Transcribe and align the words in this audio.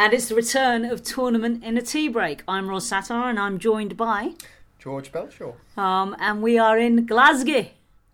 And 0.00 0.14
it's 0.14 0.30
the 0.30 0.34
return 0.34 0.86
of 0.86 1.02
Tournament 1.02 1.62
in 1.62 1.76
a 1.76 1.82
Tea 1.82 2.08
Break. 2.08 2.42
I'm 2.48 2.70
Ross 2.70 2.88
Satar 2.88 3.28
and 3.28 3.38
I'm 3.38 3.58
joined 3.58 3.98
by. 3.98 4.32
George 4.78 5.12
Belshaw. 5.12 5.52
Um, 5.76 6.16
and 6.18 6.40
we 6.40 6.56
are 6.56 6.78
in 6.78 7.04
Glasgow. 7.04 7.66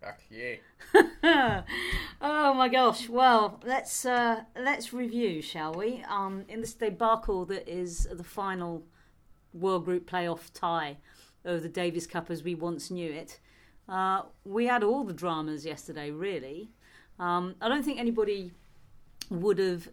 Ah, 0.05 0.15
yeah. 0.29 1.63
oh 2.21 2.53
my 2.53 2.67
gosh! 2.67 3.07
Well, 3.07 3.61
let's 3.63 4.05
uh, 4.05 4.41
let's 4.59 4.91
review, 4.91 5.41
shall 5.41 5.75
we? 5.75 6.03
Um, 6.09 6.43
in 6.49 6.59
this 6.59 6.73
debacle 6.73 7.45
that 7.45 7.65
is 7.69 8.05
the 8.11 8.21
final 8.21 8.83
World 9.53 9.85
Group 9.85 10.11
playoff 10.11 10.51
tie 10.53 10.97
of 11.45 11.63
the 11.63 11.69
Davis 11.69 12.05
Cup 12.05 12.29
as 12.29 12.43
we 12.43 12.53
once 12.53 12.91
knew 12.91 13.09
it, 13.09 13.39
uh, 13.87 14.23
we 14.43 14.65
had 14.65 14.83
all 14.83 15.05
the 15.05 15.13
dramas 15.13 15.65
yesterday. 15.65 16.11
Really, 16.11 16.69
um, 17.17 17.55
I 17.61 17.69
don't 17.69 17.83
think 17.83 17.97
anybody 17.97 18.51
would 19.29 19.59
have 19.59 19.87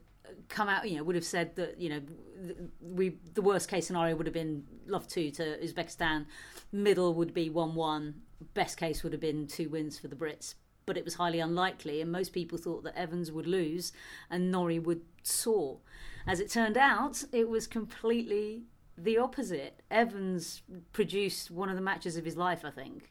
come 0.49 0.69
out, 0.69 0.89
you 0.89 0.97
know, 0.97 1.05
would 1.05 1.15
have 1.15 1.25
said 1.25 1.57
that, 1.57 1.81
you 1.81 1.89
know, 1.89 2.01
we 2.81 3.19
the 3.35 3.43
worst 3.43 3.69
case 3.69 3.87
scenario 3.87 4.17
would 4.17 4.27
have 4.27 4.35
been 4.35 4.65
love 4.87 5.07
two 5.09 5.31
to 5.33 5.59
Uzbekistan, 5.59 6.27
middle 6.73 7.15
would 7.15 7.33
be 7.33 7.49
one 7.51 7.75
one, 7.75 8.23
best 8.55 8.77
case 8.77 9.03
would 9.03 9.13
have 9.13 9.21
been 9.21 9.47
two 9.47 9.69
wins 9.69 9.99
for 9.99 10.09
the 10.09 10.17
Brits, 10.17 10.55
but 10.87 10.97
it 10.97 11.05
was 11.05 11.15
highly 11.15 11.41
unlikely, 11.41 12.01
and 12.01 12.13
most 12.13 12.33
people 12.33 12.59
thought 12.59 12.85
that 12.85 12.99
Evans 12.99 13.33
would 13.33 13.47
lose 13.47 13.93
and 14.31 14.51
Norrie 14.51 14.79
would 14.79 15.03
soar. 15.23 15.79
As 16.27 16.41
it 16.41 16.51
turned 16.51 16.77
out, 16.77 17.25
it 17.33 17.49
was 17.49 17.67
completely 17.67 18.65
the 18.97 19.19
opposite. 19.19 19.83
Evans 19.91 20.63
produced 20.93 21.51
one 21.51 21.69
of 21.69 21.77
the 21.77 21.83
matches 21.83 22.17
of 22.17 22.25
his 22.25 22.37
life, 22.37 22.65
I 22.65 22.71
think. 22.71 23.11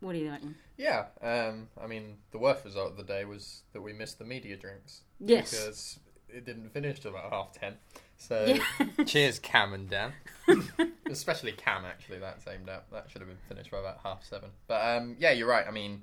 What 0.00 0.12
do 0.12 0.18
you 0.18 0.30
think? 0.30 0.54
Yeah, 0.76 1.06
um, 1.22 1.68
I 1.80 1.86
mean, 1.86 2.16
the 2.30 2.38
worst 2.38 2.64
result 2.64 2.92
of 2.92 2.96
the 2.96 3.02
day 3.02 3.24
was 3.24 3.62
that 3.72 3.82
we 3.82 3.92
missed 3.92 4.18
the 4.18 4.24
media 4.24 4.56
drinks. 4.56 5.02
Yes. 5.18 5.50
Because 5.50 5.98
it 6.28 6.44
didn't 6.46 6.70
finish 6.70 7.00
till 7.00 7.10
about 7.10 7.30
half 7.32 7.52
ten. 7.52 7.74
So, 8.16 8.44
Yeah. 8.46 9.04
Cheers, 9.04 9.38
Cam 9.38 9.72
and 9.72 9.88
Dan. 9.88 10.12
especially 11.10 11.52
Cam, 11.52 11.84
actually, 11.84 12.18
that's 12.18 12.46
aimed 12.46 12.68
at. 12.68 12.90
That 12.92 13.10
should 13.10 13.20
have 13.20 13.28
been 13.28 13.38
finished 13.48 13.70
by 13.70 13.78
about 13.78 13.98
half 14.02 14.24
seven. 14.24 14.50
But 14.66 14.96
um, 14.96 15.16
yeah, 15.18 15.32
you're 15.32 15.48
right. 15.48 15.66
I 15.66 15.70
mean, 15.70 16.02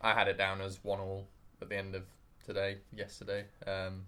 I 0.00 0.14
had 0.14 0.28
it 0.28 0.38
down 0.38 0.60
as 0.60 0.78
one 0.82 1.00
all 1.00 1.26
at 1.60 1.68
the 1.68 1.76
end 1.76 1.94
of 1.94 2.02
today, 2.44 2.78
yesterday. 2.94 3.44
Um, 3.66 4.06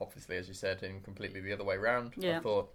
obviously, 0.00 0.36
as 0.36 0.48
you 0.48 0.54
said, 0.54 0.82
in 0.82 1.00
completely 1.00 1.40
the 1.40 1.52
other 1.52 1.64
way 1.64 1.76
round. 1.76 2.14
Yeah. 2.16 2.38
I 2.38 2.40
thought 2.40 2.70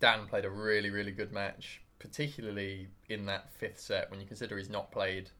Dan 0.00 0.26
played 0.26 0.44
a 0.44 0.50
really, 0.50 0.90
really 0.90 1.12
good 1.12 1.32
match, 1.32 1.80
particularly 2.02 2.88
in 3.08 3.24
that 3.26 3.50
fifth 3.52 3.80
set 3.80 4.10
when 4.10 4.20
you 4.20 4.26
consider 4.26 4.58
he's 4.58 4.68
not 4.68 4.90
played 4.90 5.30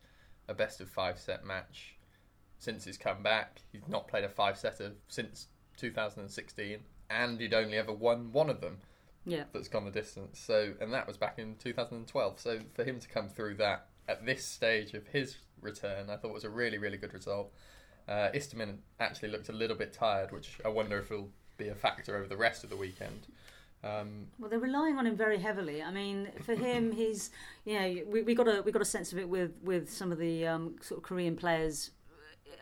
a 0.49 0.55
best 0.55 0.81
of 0.81 0.89
five 0.89 1.19
set 1.19 1.45
match 1.45 1.97
since 2.59 2.85
he's 2.85 2.97
come 2.97 3.23
back. 3.23 3.61
He's 3.73 3.87
not 3.89 4.07
played 4.09 4.23
a 4.25 4.29
five 4.29 4.57
setter 4.57 4.93
since 5.09 5.49
2016, 5.77 6.79
and 7.11 7.41
he'd 7.41 7.53
only 7.53 7.77
ever 7.77 7.93
won 7.93 8.31
one 8.33 8.49
of 8.49 8.61
them 8.61 8.79
Yeah. 9.25 9.45
that's 9.53 9.69
gone 9.69 9.85
the 9.85 9.91
distance. 9.91 10.39
So, 10.39 10.75
and 10.81 10.93
that 10.93 11.07
was 11.09 11.17
back 11.17 11.39
in 11.39 11.57
2012. 11.57 12.39
So, 12.41 12.61
for 12.75 12.85
him 12.85 13.01
to 13.01 13.09
come 13.09 13.29
through 13.29 13.57
that 13.57 13.89
at 14.09 14.25
this 14.25 14.45
stage 14.45 14.95
of 14.95 15.07
his 15.09 15.37
return, 15.61 16.09
I 16.11 16.17
thought 16.17 16.33
was 16.33 16.45
a 16.45 16.51
really, 16.51 16.79
really 16.79 16.97
good 16.97 17.13
result. 17.13 17.53
Uh, 18.09 18.31
Istomin 18.35 18.79
actually 19.01 19.31
looked 19.31 19.49
a 19.49 19.53
little 19.53 19.77
bit 19.77 19.93
tired, 19.93 20.31
which 20.33 20.59
I 20.65 20.69
wonder 20.69 20.99
if 20.99 21.11
will 21.11 21.31
be 21.57 21.69
a 21.69 21.75
factor 21.75 22.17
over 22.17 22.27
the 22.29 22.37
rest 22.37 22.65
of 22.65 22.71
the 22.71 22.77
weekend. 22.77 23.27
Um, 23.85 24.29
Well, 24.39 24.49
they're 24.49 24.61
relying 24.61 24.97
on 24.99 25.07
him 25.07 25.17
very 25.17 25.39
heavily. 25.39 25.83
I 25.83 25.91
mean, 25.91 26.29
for 26.45 26.55
him, 26.55 26.93
he's 27.01 27.31
you 27.65 27.79
know 27.79 28.03
we, 28.07 28.23
we 28.23 28.35
got 28.35 28.49
a 28.49 28.63
we 28.63 28.73
got 28.73 28.83
a 28.83 28.87
sense 28.87 29.13
of 29.13 29.19
it 29.19 29.29
with 29.29 29.53
with 29.63 29.93
some 29.93 30.13
of 30.13 30.19
the 30.19 30.47
um, 30.47 30.77
sort 30.81 30.99
of 30.99 31.05
Korean 31.05 31.37
players 31.37 31.91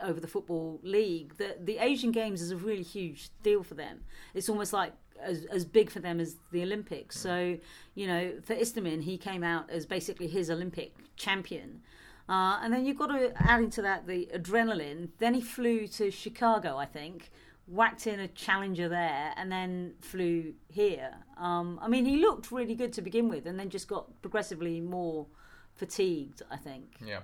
over 0.02 0.20
the 0.20 0.28
football 0.28 0.80
league 0.82 1.36
that 1.36 1.66
the 1.66 1.78
Asian 1.78 2.10
Games 2.10 2.40
is 2.40 2.50
a 2.50 2.56
really 2.56 2.82
huge 2.82 3.30
deal 3.42 3.62
for 3.62 3.74
them. 3.74 4.00
It's 4.32 4.48
almost 4.48 4.72
like 4.72 4.94
as, 5.22 5.44
as 5.46 5.64
big 5.66 5.90
for 5.90 6.00
them 6.00 6.20
as 6.20 6.36
the 6.52 6.62
Olympics. 6.62 7.18
So 7.18 7.58
you 7.94 8.06
know, 8.06 8.32
for 8.42 8.54
Istomin, 8.54 9.02
he 9.02 9.18
came 9.18 9.44
out 9.44 9.68
as 9.70 9.86
basically 9.86 10.28
his 10.28 10.50
Olympic 10.50 10.94
champion. 11.16 11.82
Uh, 12.28 12.60
and 12.62 12.72
then 12.72 12.86
you've 12.86 12.96
got 12.98 13.08
to 13.08 13.32
add 13.36 13.60
into 13.60 13.82
that 13.82 14.06
the 14.06 14.28
adrenaline. 14.32 15.08
Then 15.18 15.34
he 15.34 15.40
flew 15.40 15.88
to 15.88 16.12
Chicago, 16.12 16.76
I 16.76 16.86
think, 16.86 17.30
whacked 17.70 18.06
in 18.06 18.18
a 18.20 18.28
challenger 18.28 18.88
there, 18.88 19.32
and 19.36 19.50
then 19.50 19.94
flew 20.00 20.52
here. 20.68 21.12
Um, 21.38 21.78
I 21.80 21.88
mean, 21.88 22.04
he 22.04 22.16
looked 22.16 22.50
really 22.50 22.74
good 22.74 22.92
to 22.94 23.02
begin 23.02 23.28
with, 23.28 23.46
and 23.46 23.58
then 23.58 23.70
just 23.70 23.88
got 23.88 24.20
progressively 24.20 24.80
more 24.80 25.26
fatigued. 25.74 26.42
I 26.50 26.56
think. 26.56 26.96
yeah, 27.04 27.20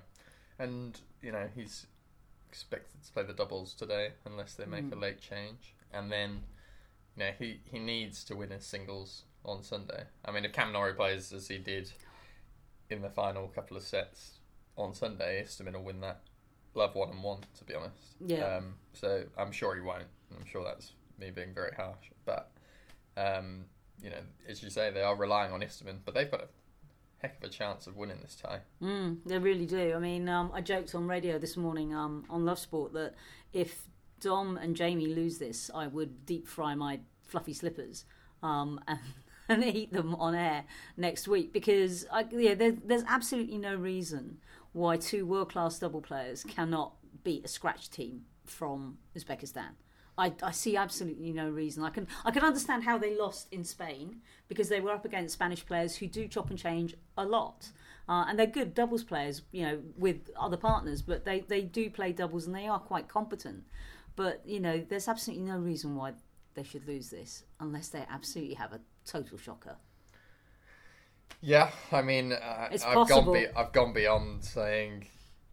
and 0.59 0.99
you 1.21 1.33
know 1.33 1.49
he's 1.55 1.87
expected 2.49 3.03
to 3.05 3.12
play 3.12 3.25
the 3.25 3.35
doubles 3.35 3.75
today 3.75 4.12
unless 4.25 4.55
they 4.55 4.65
make 4.65 4.91
a 4.93 4.97
late 4.97 5.21
change, 5.21 5.75
and 5.93 6.11
then 6.11 6.43
you 7.17 7.25
know 7.25 7.31
he 7.39 7.61
he 7.71 7.79
needs 7.79 8.25
to 8.25 8.37
win 8.37 8.51
his 8.51 8.65
singles 8.65 9.25
on 9.45 9.62
Sunday. 9.62 10.05
I 10.25 10.31
mean, 10.31 10.45
if 10.45 10.53
Cam 10.53 10.73
Norrie 10.73 10.95
plays 10.95 11.33
as 11.33 11.49
he 11.49 11.59
did 11.59 11.93
in 12.89 13.03
the 13.03 13.11
final 13.11 13.49
couple 13.49 13.77
of 13.77 13.83
sets 13.83 14.39
on 14.77 14.95
Sunday, 14.95 15.43
Istomin 15.45 15.75
will 15.75 15.83
win 15.83 16.01
that 16.01 16.21
love 16.75 16.95
one 16.95 17.11
and 17.11 17.23
one. 17.23 17.41
To 17.59 17.65
be 17.65 17.75
honest, 17.75 18.15
Yeah. 18.25 18.56
Um, 18.56 18.75
so 18.93 19.25
I'm 19.37 19.53
sure 19.53 19.75
he 19.75 19.81
won't. 19.81 20.06
I'm 20.34 20.47
sure 20.47 20.64
that's 20.64 20.92
me 21.19 21.31
being 21.31 21.54
very 21.54 21.72
harsh, 21.76 22.10
but 22.25 22.50
um, 23.16 23.64
you 24.03 24.10
know, 24.10 24.20
as 24.48 24.62
you 24.62 24.70
say, 24.70 24.91
they 24.91 25.03
are 25.03 25.16
relying 25.16 25.53
on 25.53 25.60
Istomin, 25.60 25.98
but 26.04 26.14
they've 26.14 26.31
got 26.31 26.42
a 26.42 26.48
heck 27.19 27.38
of 27.38 27.48
a 27.48 27.53
chance 27.53 27.87
of 27.87 27.97
winning 27.97 28.19
this 28.22 28.34
tie. 28.34 28.60
Mm, 28.82 29.19
they 29.25 29.38
really 29.38 29.66
do. 29.66 29.94
I 29.94 29.98
mean, 29.98 30.28
um, 30.28 30.50
I 30.53 30.60
joked 30.60 30.94
on 30.94 31.06
radio 31.06 31.38
this 31.38 31.56
morning 31.56 31.94
um, 31.94 32.25
on 32.28 32.44
Love 32.44 32.59
Sport 32.59 32.92
that 32.92 33.14
if 33.53 33.87
Dom 34.20 34.56
and 34.56 34.76
Jamie 34.76 35.06
lose 35.06 35.38
this, 35.38 35.70
I 35.75 35.87
would 35.87 36.26
deep 36.26 36.47
fry 36.47 36.75
my 36.75 37.00
fluffy 37.22 37.53
slippers 37.53 38.04
um, 38.43 38.81
and, 38.88 39.00
and 39.48 39.64
eat 39.64 39.93
them 39.93 40.14
on 40.16 40.34
air 40.34 40.64
next 40.97 41.26
week 41.28 41.53
because 41.53 42.06
I, 42.12 42.26
yeah, 42.31 42.54
there, 42.54 42.72
there's 42.84 43.04
absolutely 43.08 43.58
no 43.58 43.75
reason 43.75 44.38
why 44.72 44.97
two 44.98 45.25
world 45.25 45.50
class 45.50 45.78
double 45.78 46.03
players 46.03 46.44
cannot 46.44 46.94
beat 47.25 47.44
a 47.44 47.48
scratch 47.48 47.91
team 47.91 48.22
from 48.44 48.98
Uzbekistan. 49.16 49.70
I, 50.19 50.32
I 50.43 50.50
see 50.50 50.77
absolutely 50.77 51.32
no 51.32 51.49
reason. 51.50 51.82
I 51.84 51.91
can 51.91 52.06
I 52.25 52.31
can 52.31 52.43
understand 52.43 52.84
how 52.84 52.99
they 52.99 53.16
lost 53.16 53.49
in 53.53 53.65
Spain 53.65 54.21
because 54.49 54.69
they 54.69 54.81
were 54.81 54.93
up 54.93 55.04
against 55.04 55.34
Spanish 55.34 55.65
players 55.65 55.97
who 55.97 56.06
do 56.06 56.27
chop 56.27 56.50
and 56.50 56.59
change 56.59 56.94
a 57.19 57.25
lot, 57.25 57.69
uh, 58.09 58.25
and 58.28 58.38
they're 58.38 58.47
good 58.47 58.75
doubles 58.75 59.05
players, 59.05 59.43
you 59.53 59.62
know, 59.65 59.81
with 59.99 60.31
other 60.38 60.56
partners. 60.56 61.03
But 61.03 61.25
they, 61.25 61.41
they 61.41 61.62
do 61.62 61.91
play 61.91 62.12
doubles 62.12 62.47
and 62.47 62.55
they 62.55 62.66
are 62.66 62.78
quite 62.78 63.09
competent. 63.09 63.65
But 64.15 64.43
you 64.47 64.60
know, 64.60 64.84
there's 64.88 65.09
absolutely 65.09 65.44
no 65.44 65.59
reason 65.59 65.94
why 65.94 66.15
they 66.55 66.62
should 66.62 66.87
lose 66.88 67.10
this 67.10 67.44
unless 67.60 67.88
they 67.88 68.05
absolutely 68.09 68.55
have 68.55 68.72
a 68.72 68.81
total 69.05 69.37
shocker. 69.37 69.76
Yeah, 71.43 71.71
I 71.93 72.00
mean, 72.00 72.32
uh, 72.32 72.69
I've 72.71 72.81
possible. 72.81 73.05
gone 73.05 73.32
be- 73.34 73.49
I've 73.55 73.72
gone 73.72 73.93
beyond 73.93 74.44
saying 74.44 75.06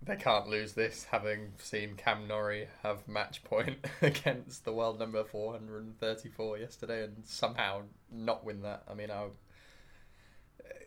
they 0.06 0.16
can't 0.16 0.48
lose 0.48 0.74
this, 0.74 1.06
having 1.06 1.54
seen 1.58 1.96
Cam 1.96 2.28
Norrie 2.28 2.68
have 2.82 3.08
match 3.08 3.44
point 3.44 3.78
against 4.02 4.66
the 4.66 4.74
world 4.74 5.00
number 5.00 5.24
four 5.24 5.54
hundred 5.54 5.84
and 5.84 6.00
thirty-four 6.00 6.58
yesterday, 6.58 7.04
and 7.04 7.24
somehow 7.26 7.82
not 8.12 8.46
win 8.46 8.62
that. 8.64 8.84
I 8.90 8.94
mean, 8.94 9.10
I, 9.12 9.28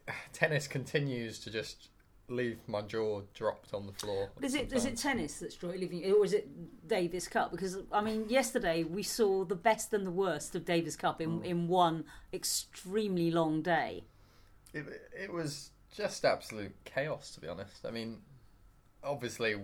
tennis 0.33 0.69
continues 0.69 1.39
to 1.41 1.51
just 1.51 1.89
leave 2.29 2.59
my 2.67 2.83
jaw 2.83 3.23
dropped 3.35 3.73
on 3.73 3.87
the 3.87 3.93
floor. 3.93 4.31
Is 4.43 4.55
it 4.55 4.73
is 4.73 4.85
it 4.85 4.97
tennis 4.97 5.39
that's 5.39 5.63
leaving 5.63 6.05
you, 6.05 6.21
or 6.21 6.25
is 6.25 6.33
it 6.33 6.87
Davis 6.87 7.29
Cup? 7.29 7.51
Because 7.51 7.79
I 7.93 8.01
mean, 8.01 8.27
yesterday 8.29 8.85
we 8.85 9.03
saw 9.03 9.45
the 9.45 9.57
best 9.57 9.93
and 9.93 10.07
the 10.07 10.11
worst 10.11 10.55
of 10.55 10.65
Davis 10.65 10.97
Cup 10.97 11.21
in 11.21 11.41
mm. 11.41 11.45
in 11.45 11.69
one 11.69 12.05
extremely 12.33 13.31
long 13.31 13.63
day. 13.63 14.05
It, 14.75 14.85
it 15.19 15.33
was 15.33 15.71
just 15.97 16.25
absolute 16.25 16.75
chaos, 16.85 17.31
to 17.31 17.41
be 17.41 17.49
honest. 17.49 17.87
I 17.87 17.91
mean, 17.91 18.19
obviously, 19.07 19.55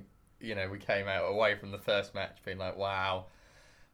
you 0.40 0.54
know, 0.54 0.68
we 0.68 0.78
came 0.78 1.08
out 1.08 1.30
away 1.30 1.56
from 1.56 1.70
the 1.70 1.78
first 1.78 2.14
match 2.14 2.38
being 2.44 2.58
like, 2.58 2.76
wow, 2.76 3.26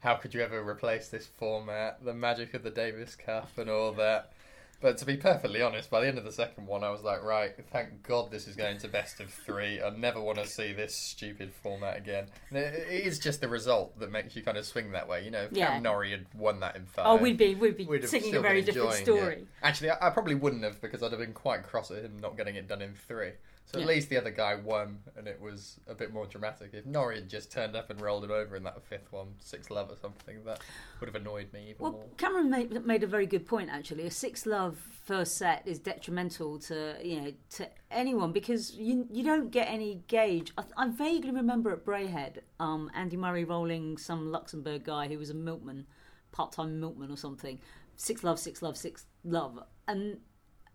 how 0.00 0.14
could 0.14 0.34
you 0.34 0.40
ever 0.42 0.62
replace 0.66 1.08
this 1.08 1.26
format? 1.26 2.04
The 2.04 2.14
magic 2.14 2.54
of 2.54 2.62
the 2.62 2.70
Davis 2.70 3.14
Cup 3.16 3.50
and 3.56 3.68
all 3.68 3.92
that. 3.92 4.32
But 4.80 4.96
to 4.98 5.04
be 5.04 5.16
perfectly 5.16 5.60
honest, 5.60 5.90
by 5.90 6.00
the 6.00 6.06
end 6.06 6.18
of 6.18 6.24
the 6.24 6.30
second 6.30 6.68
one, 6.68 6.84
I 6.84 6.90
was 6.90 7.02
like, 7.02 7.24
right, 7.24 7.50
thank 7.72 8.04
God 8.04 8.30
this 8.30 8.46
is 8.46 8.54
going 8.54 8.78
to 8.78 8.86
best 8.86 9.18
of 9.18 9.28
three. 9.28 9.82
I 9.82 9.90
never 9.90 10.20
want 10.20 10.38
to 10.38 10.46
see 10.46 10.72
this 10.72 10.94
stupid 10.94 11.52
format 11.52 11.96
again. 11.96 12.26
And 12.50 12.58
it 12.58 12.86
is 12.88 13.18
just 13.18 13.40
the 13.40 13.48
result 13.48 13.98
that 13.98 14.12
makes 14.12 14.36
you 14.36 14.42
kind 14.42 14.56
of 14.56 14.64
swing 14.64 14.92
that 14.92 15.08
way. 15.08 15.24
You 15.24 15.32
know, 15.32 15.40
if 15.50 15.52
Yeah. 15.52 15.66
Cam 15.72 15.82
Norrie 15.82 16.12
had 16.12 16.26
won 16.32 16.60
that 16.60 16.76
in 16.76 16.86
five. 16.86 17.06
Oh, 17.08 17.16
we'd 17.16 17.36
be 17.36 17.56
we'd 17.56 17.76
be 17.76 17.86
We'd 17.86 18.08
singing 18.08 18.36
a 18.36 18.40
very 18.40 18.62
different 18.62 19.00
enjoying 19.00 19.18
it. 19.18 19.20
story. 19.20 19.46
Actually, 19.64 19.90
I, 19.90 20.06
I 20.06 20.10
probably 20.10 20.36
wouldn't 20.36 20.62
have 20.62 20.80
because 20.80 21.02
I'd 21.02 21.10
have 21.10 21.20
been 21.20 21.32
quite 21.32 21.64
cross 21.64 21.90
at 21.90 22.04
him 22.04 22.16
not 22.22 22.36
getting 22.36 22.54
it 22.54 22.68
done 22.68 22.80
in 22.80 22.94
three. 22.94 23.32
So 23.70 23.76
Yeah. 23.78 23.84
at 23.84 23.88
least 23.88 24.08
the 24.08 24.16
other 24.16 24.30
guy 24.30 24.54
won, 24.54 25.02
and 25.14 25.28
it 25.28 25.38
was 25.38 25.78
a 25.86 25.94
bit 25.94 26.10
more 26.10 26.26
dramatic. 26.26 26.70
If 26.72 26.86
Norrie 26.86 27.16
had 27.16 27.28
just 27.28 27.52
turned 27.52 27.76
up 27.76 27.90
and 27.90 28.00
rolled 28.00 28.24
him 28.24 28.30
over 28.30 28.56
in 28.56 28.62
that 28.62 28.82
fifth 28.82 29.12
one, 29.12 29.34
six 29.40 29.70
love 29.70 29.90
or 29.90 29.96
something, 29.96 30.42
that 30.44 30.60
would 31.00 31.06
have 31.06 31.14
annoyed 31.14 31.52
me 31.52 31.64
even 31.68 31.76
Well, 31.78 31.92
more. 31.92 32.06
Cameron 32.16 32.48
made, 32.48 32.86
made 32.86 33.02
a 33.02 33.06
very 33.06 33.26
good 33.26 33.46
point. 33.46 33.68
Actually, 33.68 34.06
a 34.06 34.10
six 34.10 34.46
love 34.46 34.78
first 34.78 35.36
set 35.36 35.68
is 35.68 35.78
detrimental 35.78 36.58
to 36.60 36.96
you 37.02 37.20
know 37.20 37.32
to 37.50 37.68
anyone 37.90 38.32
because 38.32 38.74
you 38.74 39.06
you 39.10 39.22
don't 39.22 39.50
get 39.50 39.68
any 39.68 40.02
gauge. 40.06 40.50
I, 40.56 40.64
I 40.78 40.88
vaguely 40.88 41.32
remember 41.32 41.70
at 41.70 41.84
Braehead, 41.84 42.38
um, 42.58 42.90
Andy 42.94 43.18
Murray 43.18 43.44
rolling 43.44 43.98
some 43.98 44.32
Luxembourg 44.32 44.84
guy 44.84 45.08
who 45.08 45.18
was 45.18 45.28
a 45.28 45.34
milkman 45.34 45.86
part-time 46.32 46.80
milkman 46.80 47.10
or 47.10 47.16
something. 47.16 47.60
Six 47.96 48.24
love, 48.24 48.38
six 48.38 48.62
love, 48.62 48.78
six 48.78 49.06
love, 49.24 49.58
and 49.86 50.20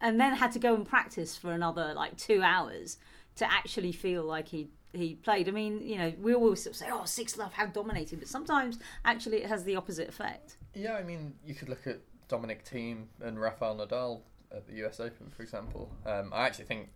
and 0.03 0.19
then 0.19 0.35
had 0.35 0.51
to 0.51 0.59
go 0.59 0.75
and 0.75 0.85
practice 0.85 1.35
for 1.35 1.53
another 1.53 1.93
like 1.95 2.15
two 2.17 2.43
hours 2.43 2.97
to 3.37 3.51
actually 3.51 3.93
feel 3.93 4.23
like 4.23 4.49
he 4.49 4.69
he 4.91 5.15
played. 5.15 5.47
I 5.47 5.51
mean, 5.51 5.81
you 5.81 5.97
know, 5.97 6.13
we 6.19 6.35
always 6.35 6.61
sort 6.61 6.75
of 6.75 6.77
say, 6.77 6.87
"Oh, 6.91 7.05
six 7.05 7.35
love, 7.37 7.53
how 7.53 7.65
dominating," 7.65 8.19
but 8.19 8.27
sometimes 8.27 8.77
actually 9.05 9.37
it 9.37 9.47
has 9.47 9.63
the 9.63 9.75
opposite 9.75 10.09
effect. 10.09 10.57
Yeah, 10.75 10.93
I 10.93 11.03
mean, 11.03 11.33
you 11.43 11.55
could 11.55 11.69
look 11.69 11.87
at 11.87 12.01
Dominic 12.27 12.63
Thiem 12.65 13.05
and 13.21 13.41
Rafael 13.41 13.75
Nadal 13.75 14.21
at 14.51 14.67
the 14.67 14.85
US 14.85 14.99
Open, 14.99 15.31
for 15.35 15.41
example. 15.41 15.89
Um, 16.05 16.31
I 16.31 16.45
actually 16.45 16.65
think 16.65 16.89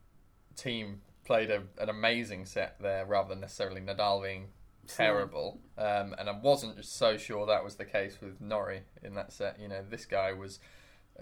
Thiem 0.55 0.97
played 1.25 1.49
a, 1.49 1.63
an 1.79 1.89
amazing 1.89 2.45
set 2.45 2.75
there 2.79 3.05
rather 3.05 3.29
than 3.29 3.39
necessarily 3.39 3.81
Nadal 3.81 4.21
being 4.21 4.49
terrible. 4.85 5.59
Um, 5.77 6.13
and 6.19 6.29
I 6.29 6.37
wasn't 6.37 6.83
so 6.85 7.17
sure 7.17 7.45
that 7.47 7.63
was 7.63 7.75
the 7.75 7.85
case 7.85 8.17
with 8.21 8.39
Norrie 8.41 8.83
in 9.01 9.15
that 9.15 9.31
set. 9.31 9.59
You 9.59 9.69
know, 9.69 9.83
this 9.89 10.05
guy 10.05 10.33
was. 10.33 10.59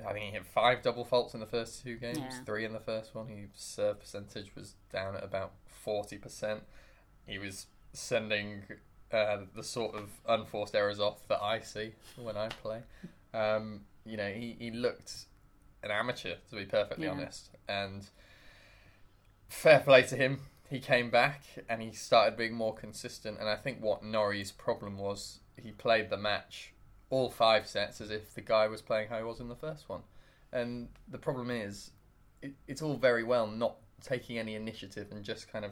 I 0.05 0.11
think 0.13 0.25
he 0.25 0.31
hit 0.31 0.45
five 0.45 0.81
double 0.81 1.05
faults 1.05 1.33
in 1.33 1.39
the 1.39 1.45
first 1.45 1.83
two 1.83 1.95
games, 1.97 2.17
Yeah. 2.19 2.43
three 2.45 2.65
in 2.65 2.73
the 2.73 2.79
first 2.79 3.15
one. 3.15 3.27
His 3.27 3.49
serve 3.55 3.99
percentage 3.99 4.53
was 4.55 4.75
down 4.91 5.15
at 5.15 5.23
about 5.23 5.53
40%. 5.85 6.61
He 7.25 7.37
was 7.39 7.67
sending 7.93 8.63
uh, 9.11 9.37
the 9.55 9.63
sort 9.63 9.95
of 9.95 10.09
unforced 10.27 10.75
errors 10.75 10.99
off 10.99 11.25
that 11.29 11.41
I 11.41 11.61
see 11.61 11.93
when 12.17 12.35
I 12.35 12.49
play. 12.49 12.81
Um, 13.33 13.81
you 14.05 14.17
know, 14.17 14.29
he, 14.31 14.55
he 14.59 14.71
looked 14.71 15.25
an 15.81 15.91
amateur, 15.91 16.35
to 16.49 16.55
be 16.55 16.65
perfectly 16.65 17.05
Yeah. 17.05 17.11
honest. 17.11 17.51
And 17.69 18.05
fair 19.47 19.79
play 19.79 20.03
to 20.03 20.15
him. 20.15 20.41
He 20.69 20.79
came 20.79 21.09
back 21.11 21.43
and 21.69 21.81
he 21.81 21.91
started 21.91 22.35
being 22.35 22.53
more 22.53 22.73
consistent. 22.73 23.39
And 23.39 23.47
I 23.47 23.55
think 23.55 23.81
what 23.81 24.03
Norrie's 24.03 24.51
problem 24.51 24.97
was, 24.97 25.39
he 25.61 25.71
played 25.71 26.09
the 26.09 26.17
match 26.17 26.73
all 27.15 27.29
five 27.29 27.65
sets 27.65 28.01
as 28.01 28.11
if 28.11 28.33
the 28.35 28.41
guy 28.41 28.67
was 28.67 28.81
playing 28.81 29.07
how 29.07 29.17
he 29.17 29.23
was 29.23 29.39
in 29.39 29.47
the 29.47 29.55
first 29.55 29.87
one. 29.87 30.01
And 30.51 30.89
the 31.07 31.17
problem 31.17 31.49
is, 31.49 31.91
it, 32.41 32.55
it's 32.67 32.81
all 32.81 32.97
very 32.97 33.23
well 33.23 33.47
not 33.47 33.77
taking 34.03 34.37
any 34.37 34.53
initiative 34.53 35.07
and 35.11 35.23
just 35.23 35.49
kind 35.49 35.63
of 35.63 35.71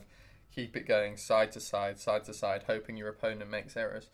keep 0.55 0.77
it 0.77 0.87
going 0.87 1.17
side 1.17 1.51
to 1.51 1.59
side, 1.59 1.99
side 1.99 2.23
to 2.25 2.33
side, 2.33 2.63
hoping 2.67 2.95
your 2.95 3.09
opponent 3.09 3.51
makes 3.51 3.75
errors. 3.75 4.07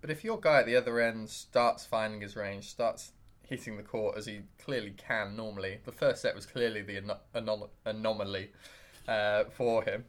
But 0.00 0.10
if 0.10 0.22
your 0.22 0.38
guy 0.38 0.60
at 0.60 0.66
the 0.66 0.76
other 0.76 1.00
end 1.00 1.28
starts 1.28 1.84
finding 1.84 2.20
his 2.20 2.36
range, 2.36 2.68
starts 2.68 3.10
hitting 3.42 3.76
the 3.76 3.82
court 3.82 4.16
as 4.16 4.26
he 4.26 4.42
clearly 4.64 4.94
can 4.96 5.34
normally, 5.34 5.80
the 5.84 5.90
first 5.90 6.22
set 6.22 6.36
was 6.36 6.46
clearly 6.46 6.82
the 6.82 6.98
ano- 6.98 7.20
anom- 7.34 7.70
anomaly 7.84 8.52
uh, 9.08 9.44
for 9.56 9.82
him. 9.82 10.04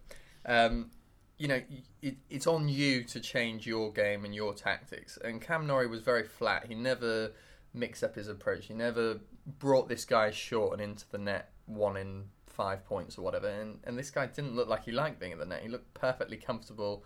Um, 0.45 0.91
you 1.37 1.47
know, 1.47 1.61
it, 2.01 2.17
it's 2.29 2.47
on 2.47 2.67
you 2.67 3.03
to 3.03 3.19
change 3.19 3.67
your 3.67 3.91
game 3.91 4.25
and 4.25 4.33
your 4.33 4.53
tactics. 4.53 5.17
And 5.23 5.41
Cam 5.41 5.67
Norrie 5.67 5.87
was 5.87 6.01
very 6.01 6.23
flat. 6.23 6.65
He 6.67 6.75
never 6.75 7.31
mixed 7.73 8.03
up 8.03 8.15
his 8.15 8.27
approach. 8.27 8.65
He 8.65 8.73
never 8.73 9.19
brought 9.59 9.87
this 9.87 10.03
guy 10.03 10.31
short 10.31 10.73
and 10.73 10.81
into 10.81 11.05
the 11.11 11.19
net 11.19 11.51
one 11.65 11.95
in 11.97 12.25
five 12.47 12.83
points 12.85 13.17
or 13.17 13.21
whatever. 13.21 13.47
And, 13.47 13.79
and 13.83 13.97
this 13.97 14.09
guy 14.09 14.25
didn't 14.25 14.55
look 14.55 14.67
like 14.67 14.85
he 14.85 14.91
liked 14.91 15.19
being 15.19 15.31
in 15.31 15.37
the 15.37 15.45
net. 15.45 15.61
He 15.61 15.69
looked 15.69 15.93
perfectly 15.93 16.37
comfortable 16.37 17.03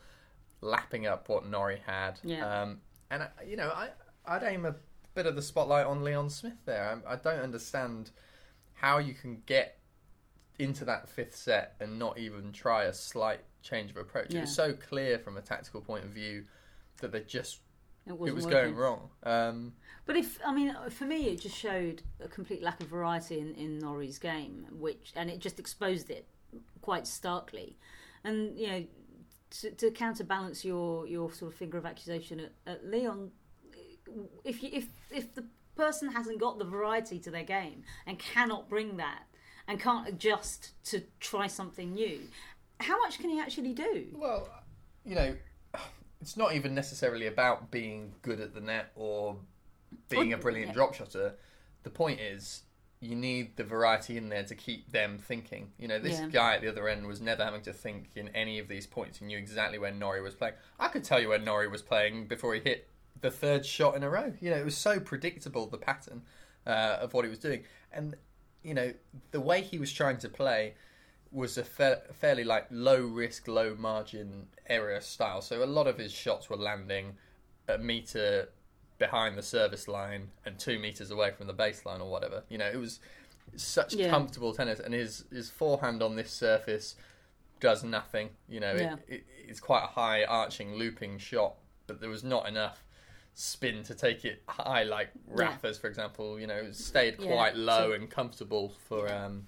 lapping 0.61 1.07
up 1.07 1.27
what 1.27 1.45
Norrie 1.45 1.81
had. 1.85 2.19
Yeah. 2.23 2.61
Um, 2.61 2.79
and, 3.09 3.23
I, 3.23 3.29
you 3.45 3.57
know, 3.57 3.69
I, 3.69 3.89
I'd 4.25 4.43
aim 4.43 4.65
a 4.65 4.75
bit 5.13 5.25
of 5.25 5.35
the 5.35 5.41
spotlight 5.41 5.85
on 5.85 6.05
Leon 6.05 6.29
Smith 6.29 6.63
there. 6.65 7.01
I, 7.05 7.13
I 7.13 7.15
don't 7.17 7.41
understand 7.41 8.11
how 8.73 8.97
you 8.97 9.13
can 9.13 9.41
get 9.45 9.79
into 10.57 10.85
that 10.85 11.09
fifth 11.09 11.35
set 11.35 11.75
and 11.81 11.99
not 11.99 12.17
even 12.17 12.53
try 12.53 12.83
a 12.85 12.93
slight 12.93 13.41
change 13.61 13.91
of 13.91 13.97
approach. 13.97 14.33
It 14.33 14.41
was 14.41 14.53
so 14.55 14.73
clear 14.73 15.19
from 15.19 15.37
a 15.37 15.41
tactical 15.41 15.81
point 15.81 16.03
of 16.05 16.11
view 16.11 16.45
that 16.99 17.11
they 17.11 17.21
just 17.21 17.59
It, 18.05 18.13
it 18.13 18.17
was 18.17 18.45
working. 18.45 18.49
going 18.49 18.75
wrong. 18.75 19.09
Um, 19.23 19.73
But 20.05 20.17
if 20.17 20.39
I 20.45 20.53
mean, 20.53 20.75
for 20.89 21.05
me, 21.05 21.27
it 21.27 21.41
just 21.41 21.55
showed 21.57 22.01
a 22.23 22.27
complete 22.27 22.61
lack 22.63 22.81
of 22.81 22.87
variety 22.87 23.39
in, 23.39 23.53
in 23.55 23.79
Norrie's 23.79 24.19
game, 24.19 24.65
which 24.71 25.13
and 25.15 25.29
it 25.29 25.39
just 25.39 25.59
exposed 25.59 26.09
it 26.09 26.27
quite 26.81 27.07
starkly. 27.07 27.77
And 28.23 28.57
you 28.57 28.67
know, 28.67 28.85
to, 29.61 29.71
to 29.71 29.91
counterbalance 29.91 30.63
your 30.65 31.07
your 31.07 31.31
sort 31.31 31.51
of 31.51 31.57
finger 31.57 31.77
of 31.77 31.85
accusation 31.85 32.39
at, 32.39 32.51
at 32.65 32.85
Leon, 32.85 33.31
if 34.43 34.61
you 34.63 34.69
if 34.73 34.87
if 35.11 35.33
the 35.35 35.45
person 35.75 36.11
hasn't 36.11 36.39
got 36.39 36.59
the 36.59 36.65
variety 36.65 37.17
to 37.19 37.31
their 37.31 37.43
game 37.43 37.83
and 38.05 38.19
cannot 38.19 38.67
bring 38.69 38.97
that 38.97 39.23
and 39.67 39.79
can't 39.79 40.07
adjust 40.07 40.71
to 40.83 41.01
try 41.19 41.47
something 41.47 41.93
new, 41.93 42.19
how 42.81 42.97
much 42.99 43.19
can 43.19 43.29
he 43.29 43.39
actually 43.39 43.73
do? 43.73 44.07
well, 44.13 44.49
you 45.05 45.15
know, 45.15 45.35
it's 46.21 46.37
not 46.37 46.53
even 46.53 46.75
necessarily 46.75 47.27
about 47.27 47.71
being 47.71 48.13
good 48.21 48.39
at 48.39 48.53
the 48.53 48.61
net 48.61 48.91
or 48.95 49.37
being 50.09 50.33
a 50.33 50.37
brilliant 50.37 50.69
yeah. 50.69 50.73
drop 50.73 50.93
shotter. 50.93 51.33
The 51.83 51.89
point 51.89 52.19
is, 52.19 52.61
you 52.99 53.15
need 53.15 53.57
the 53.57 53.63
variety 53.63 54.15
in 54.15 54.29
there 54.29 54.43
to 54.43 54.53
keep 54.53 54.91
them 54.91 55.17
thinking. 55.17 55.71
You 55.79 55.87
know, 55.87 55.97
this 55.97 56.19
Yeah. 56.19 56.27
guy 56.27 56.55
at 56.55 56.61
the 56.61 56.67
other 56.67 56.87
end 56.87 57.07
was 57.07 57.19
never 57.19 57.43
having 57.43 57.63
to 57.63 57.73
think 57.73 58.11
in 58.15 58.29
any 58.29 58.59
of 58.59 58.67
these 58.67 58.85
points. 58.85 59.17
He 59.17 59.25
knew 59.25 59.39
exactly 59.39 59.79
where 59.79 59.91
Norrie 59.91 60.21
was 60.21 60.35
playing. 60.35 60.53
I 60.79 60.87
could 60.89 61.03
tell 61.03 61.19
you 61.19 61.29
where 61.29 61.39
Norrie 61.39 61.67
was 61.67 61.81
playing 61.81 62.27
before 62.27 62.53
he 62.53 62.59
hit 62.59 62.87
the 63.19 63.31
third 63.31 63.65
shot 63.65 63.95
in 63.95 64.03
a 64.03 64.09
row. 64.09 64.33
You 64.39 64.51
know, 64.51 64.57
it 64.57 64.65
was 64.65 64.77
so 64.77 64.99
predictable 64.99 65.65
the 65.65 65.79
pattern 65.79 66.21
uh, 66.67 66.97
of 67.01 67.15
what 67.15 67.25
he 67.25 67.29
was 67.29 67.39
doing, 67.39 67.63
and 67.91 68.15
you 68.61 68.75
know 68.75 68.93
the 69.31 69.41
way 69.41 69.61
he 69.63 69.79
was 69.79 69.91
trying 69.91 70.17
to 70.19 70.29
play 70.29 70.75
was 71.31 71.57
a 71.57 71.63
fa- 71.63 72.01
fairly 72.13 72.43
like 72.43 72.67
low 72.69 73.01
risk, 73.01 73.47
low 73.47 73.75
margin 73.75 74.47
area 74.67 75.01
style. 75.01 75.41
So 75.41 75.63
a 75.63 75.65
lot 75.65 75.87
of 75.87 75.97
his 75.97 76.11
shots 76.11 76.49
were 76.49 76.57
landing 76.57 77.13
a 77.67 77.77
meter 77.77 78.49
behind 78.97 79.37
the 79.37 79.41
service 79.43 79.87
line 79.87 80.29
and 80.45 80.59
two 80.59 80.77
meters 80.77 81.09
away 81.09 81.31
from 81.31 81.47
the 81.47 81.53
baseline 81.53 81.99
or 82.01 82.09
whatever. 82.09 82.43
You 82.49 82.57
know, 82.57 82.67
it 82.67 82.77
was 82.77 82.99
such 83.55 83.93
Yeah. 83.93 84.09
comfortable 84.09 84.53
tennis, 84.53 84.79
and 84.79 84.93
his 84.93 85.25
his 85.31 85.49
forehand 85.49 86.01
on 86.03 86.15
this 86.15 86.31
surface 86.31 86.95
does 87.59 87.83
nothing. 87.83 88.29
You 88.49 88.59
know, 88.59 88.73
Yeah. 88.73 88.93
it, 89.07 89.13
it, 89.15 89.23
it's 89.47 89.59
quite 89.59 89.83
a 89.83 89.87
high 89.87 90.23
arching 90.25 90.75
looping 90.75 91.17
shot, 91.17 91.55
but 91.87 91.99
there 92.01 92.09
was 92.09 92.23
not 92.23 92.47
enough 92.47 92.83
spin 93.33 93.81
to 93.83 93.95
take 93.95 94.25
it 94.25 94.43
high 94.47 94.83
like 94.83 95.09
Yeah. 95.29 95.33
Rafa's, 95.45 95.77
for 95.77 95.87
example. 95.87 96.39
You 96.39 96.47
know, 96.47 96.57
it 96.57 96.75
stayed 96.75 97.19
Yeah, 97.19 97.31
quite 97.33 97.55
low 97.55 97.89
so- 97.89 97.93
and 97.93 98.09
comfortable 98.09 98.69
for 98.87 99.11
um, 99.11 99.47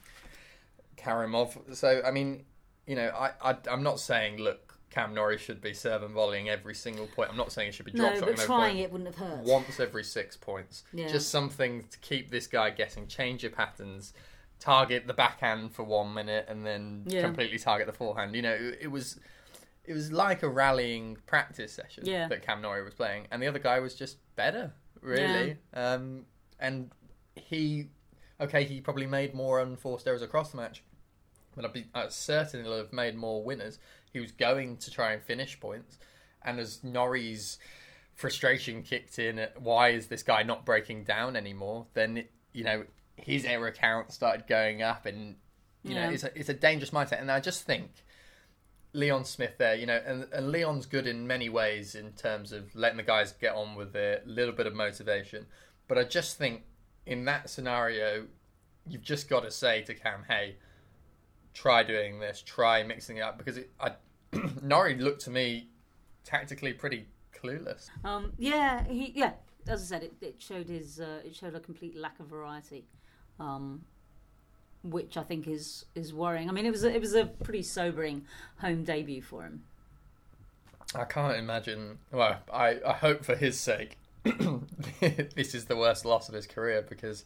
Karimov. 0.98 1.76
So 1.76 2.02
I 2.06 2.12
mean, 2.12 2.44
you 2.88 2.96
know, 2.96 3.10
I, 3.10 3.32
I 3.52 3.58
I'm 3.70 3.84
not 3.84 4.00
saying 4.00 4.38
look, 4.38 4.78
Cam 4.90 5.14
Norrie 5.14 5.38
should 5.38 5.62
be 5.62 5.74
serve 5.74 6.04
and 6.04 6.14
volleying 6.14 6.50
every 6.50 6.76
single 6.76 7.08
point. 7.08 7.30
I'm 7.30 7.38
not 7.38 7.52
saying 7.52 7.70
it 7.70 7.74
should 7.74 7.86
be 7.86 7.92
drop 7.92 8.14
No, 8.14 8.20
shotting 8.20 8.36
but 8.36 8.46
trying 8.46 8.78
it 8.80 8.92
wouldn't 8.92 9.16
have 9.16 9.28
hurt. 9.28 9.44
Once 9.44 9.80
every 9.80 10.04
six 10.04 10.38
points, 10.38 10.84
Yeah. 10.94 11.08
just 11.08 11.30
something 11.30 11.86
to 11.90 11.98
keep 12.00 12.30
this 12.32 12.48
guy 12.48 12.70
guessing. 12.70 13.08
Change 13.08 13.44
your 13.44 13.52
patterns. 13.52 14.14
Target 14.60 15.08
the 15.08 15.14
backhand 15.14 15.74
for 15.74 15.84
one 15.84 16.14
minute 16.14 16.46
and 16.48 16.66
then 16.66 17.04
Yeah. 17.08 17.22
completely 17.22 17.60
target 17.60 17.88
the 17.88 17.94
forehand. 17.94 18.36
You 18.36 18.44
know, 18.44 18.54
it, 18.54 18.80
it 18.84 18.88
was 18.92 19.20
it 19.86 19.94
was 19.94 20.14
like 20.14 20.44
a 20.44 20.48
rallying 20.48 21.18
practice 21.26 21.74
session 21.74 22.06
Yeah. 22.06 22.28
that 22.30 22.42
Cam 22.42 22.62
Norrie 22.62 22.84
was 22.84 22.94
playing, 22.94 23.28
and 23.32 23.42
the 23.42 23.48
other 23.48 23.60
guy 23.60 23.80
was 23.80 23.94
just 23.96 24.18
better, 24.38 24.72
really. 25.02 25.58
Um, 25.74 26.26
and 26.58 26.90
he, 27.36 27.90
okay, 28.40 28.64
he 28.64 28.82
probably 28.82 29.06
made 29.08 29.34
more 29.34 29.60
unforced 29.60 30.08
errors 30.08 30.22
across 30.22 30.52
the 30.52 30.58
match, 30.58 30.84
but 31.56 31.66
I'd 31.66 31.74
be 31.74 31.86
uh, 31.94 32.10
certain 32.10 32.64
he'll 32.64 32.78
have 32.78 32.94
made 32.94 33.16
more 33.16 33.44
winners. 33.44 33.80
He 34.12 34.20
was 34.20 34.32
going 34.32 34.78
to 34.78 34.92
try 34.92 35.14
and 35.14 35.22
finish 35.22 35.60
points, 35.60 35.98
and 36.44 36.60
as 36.60 36.84
Norrie's 36.84 37.58
frustration 38.14 38.84
kicked 38.84 39.18
in, 39.18 39.40
at 39.40 39.62
why 39.62 39.90
is 39.90 40.08
this 40.08 40.24
guy 40.24 40.44
not 40.44 40.66
breaking 40.66 41.04
down 41.04 41.36
anymore? 41.36 41.88
Then 41.94 42.26
you 42.52 42.64
know 42.64 42.84
his 43.16 43.46
error 43.46 43.72
count 43.72 44.12
started 44.12 44.48
going 44.48 44.82
up, 44.82 45.06
and 45.06 45.36
you 45.84 45.96
Yeah. 45.96 46.08
know 46.08 46.14
it's 46.14 46.24
a 46.24 46.38
it's 46.40 46.50
a 46.50 46.54
dangerous 46.54 46.92
mindset. 46.92 47.22
And 47.22 47.32
I 47.32 47.40
just 47.40 47.64
think 47.64 47.92
Leon 48.94 49.26
Smith 49.26 49.58
there, 49.58 49.74
you 49.76 49.88
know, 49.88 50.00
and, 50.06 50.28
and 50.32 50.52
Leon's 50.52 50.86
good 50.86 51.08
in 51.08 51.26
many 51.26 51.50
ways 51.50 51.96
in 51.96 52.12
terms 52.14 52.52
of 52.52 52.76
letting 52.76 52.98
the 52.98 53.04
guys 53.04 53.32
get 53.32 53.56
on 53.56 53.76
with 53.76 53.96
it, 53.96 54.24
a 54.26 54.30
little 54.30 54.54
bit 54.54 54.68
of 54.68 54.76
motivation. 54.76 55.48
But 55.88 55.98
I 55.98 56.04
just 56.04 56.38
think 56.38 56.62
in 57.06 57.26
that 57.26 57.50
scenario, 57.50 58.26
you've 58.88 59.04
just 59.04 59.30
got 59.30 59.44
to 59.44 59.52
say 59.52 59.82
to 59.84 59.94
Cam, 59.94 60.24
hey, 60.28 60.56
try 61.54 61.84
doing 61.84 62.20
this, 62.20 62.42
try 62.42 62.84
mixing 62.84 63.18
it 63.18 63.22
up, 63.22 63.38
because 63.38 63.58
it, 63.58 63.72
I, 63.80 63.92
Norrie 64.62 64.98
looked 64.98 65.22
to 65.22 65.30
me 65.30 65.68
tactically 66.24 66.74
pretty 66.74 67.08
clueless. 67.36 67.90
Um, 68.04 68.34
yeah, 68.38 68.84
he 68.86 69.12
yeah. 69.16 69.34
As 69.68 69.82
I 69.82 69.86
said, 69.86 70.04
it, 70.04 70.14
it 70.22 70.36
showed 70.40 70.68
his 70.68 71.00
uh, 71.00 71.22
it 71.26 71.36
showed 71.36 71.56
a 71.56 71.60
complete 71.60 71.96
lack 71.96 72.20
of 72.20 72.28
variety, 72.28 72.86
um, 73.40 73.84
which 74.84 75.18
I 75.18 75.24
think 75.24 75.48
is 75.48 75.86
is 75.96 76.14
worrying. 76.14 76.50
I 76.50 76.52
mean, 76.52 76.66
it 76.66 76.72
was 76.72 76.84
a, 76.84 76.94
it 76.94 77.00
was 77.00 77.14
a 77.14 77.26
pretty 77.26 77.64
sobering 77.64 78.26
home 78.58 78.84
debut 78.84 79.22
for 79.22 79.44
him. 79.44 79.64
I 80.96 81.06
can't 81.06 81.38
imagine. 81.38 82.00
Well, 82.12 82.40
I, 82.52 82.80
I 82.86 82.94
hope 82.94 83.26
for 83.26 83.36
his 83.36 83.60
sake, 83.60 83.98
this 85.36 85.54
is 85.54 85.66
the 85.66 85.76
worst 85.76 86.06
loss 86.06 86.30
of 86.30 86.36
his 86.36 86.48
career 86.48 86.86
because 86.88 87.24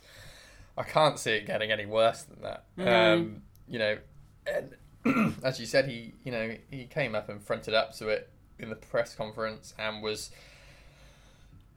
I 0.77 0.83
can't 0.83 1.19
see 1.19 1.31
it 1.31 1.45
getting 1.45 1.71
any 1.71 1.85
worse 1.85 2.23
than 2.23 2.41
that. 2.41 2.63
No. 2.75 3.13
Um, 3.13 3.41
you 3.67 3.79
know, 3.79 3.97
and 4.45 5.35
as 5.43 5.59
you 5.59 5.65
said, 5.65 5.87
he 5.87 6.13
you 6.23 6.31
know 6.31 6.55
he 6.69 6.85
came 6.85 7.15
up 7.15 7.29
and 7.29 7.41
fronted 7.41 7.73
up 7.73 7.95
to 7.97 8.09
it 8.09 8.29
in 8.59 8.69
the 8.69 8.75
press 8.75 9.13
conference 9.15 9.73
and 9.77 10.01
was 10.01 10.31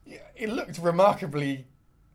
it 0.07 0.49
looked 0.49 0.79
remarkably 0.79 1.67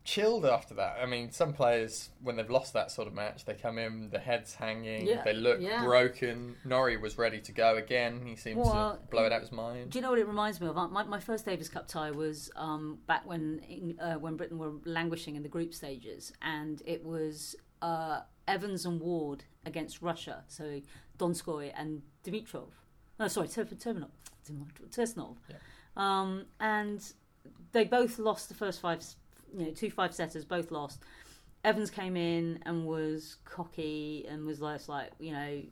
chilled 0.06 0.46
after 0.46 0.72
that. 0.74 0.96
I 1.02 1.06
mean, 1.06 1.30
some 1.32 1.52
players 1.52 2.08
when 2.22 2.36
they've 2.36 2.48
lost 2.48 2.72
that 2.74 2.90
sort 2.90 3.08
of 3.08 3.14
match, 3.14 3.44
they 3.44 3.54
come 3.54 3.76
in, 3.76 4.08
the 4.10 4.18
heads 4.18 4.54
hanging, 4.54 5.06
Yeah, 5.06 5.22
they 5.24 5.34
look 5.34 5.60
yeah. 5.60 5.84
broken. 5.84 6.56
Norrie 6.64 6.96
was 6.96 7.18
ready 7.18 7.40
to 7.40 7.52
go 7.52 7.76
again. 7.76 8.22
He 8.24 8.36
seems 8.36 8.56
Well, 8.58 8.98
to 9.02 9.10
blow 9.10 9.24
it 9.24 9.32
out 9.32 9.36
of 9.36 9.42
his 9.42 9.52
mind. 9.52 9.90
Do 9.90 9.98
you 9.98 10.02
know 10.02 10.10
what 10.10 10.18
it 10.18 10.26
reminds 10.28 10.60
me 10.60 10.68
of? 10.68 10.76
My, 10.76 11.02
my 11.02 11.20
first 11.20 11.44
Davis 11.44 11.68
Cup 11.68 11.88
tie 11.88 12.12
was 12.12 12.50
um, 12.56 12.98
back 13.06 13.26
when 13.26 13.96
uh, 14.00 14.14
when 14.14 14.36
Britain 14.36 14.58
were 14.58 14.72
languishing 14.84 15.36
in 15.36 15.42
the 15.42 15.48
group 15.48 15.74
stages, 15.74 16.32
and 16.40 16.80
it 16.86 17.04
was 17.04 17.56
uh, 17.82 18.20
Evans 18.48 18.86
and 18.86 19.00
Ward 19.00 19.44
against 19.66 20.00
Russia. 20.00 20.44
So 20.46 20.80
Donskoy 21.18 21.72
and 21.76 22.02
Dimitrov. 22.24 22.68
No, 23.18 23.28
sorry, 23.28 23.48
Ter- 23.48 23.64
Terminov. 23.64 24.10
Tersnov. 24.90 25.36
Yeah. 25.50 25.56
Um, 25.96 26.44
and 26.60 27.02
they 27.72 27.84
both 27.84 28.18
lost 28.18 28.48
the 28.48 28.54
first 28.54 28.80
five, 28.80 29.02
you 29.56 29.66
know, 29.66 29.70
two 29.72 29.90
five 29.90 30.14
setters, 30.14 30.44
both 30.44 30.70
lost. 30.70 31.00
Evans 31.64 31.90
came 31.90 32.16
in 32.16 32.60
and 32.64 32.86
was 32.86 33.36
cocky 33.44 34.24
and 34.28 34.46
was 34.46 34.60
less 34.60 34.88
like, 34.88 35.10
you 35.18 35.32
know, 35.32 35.62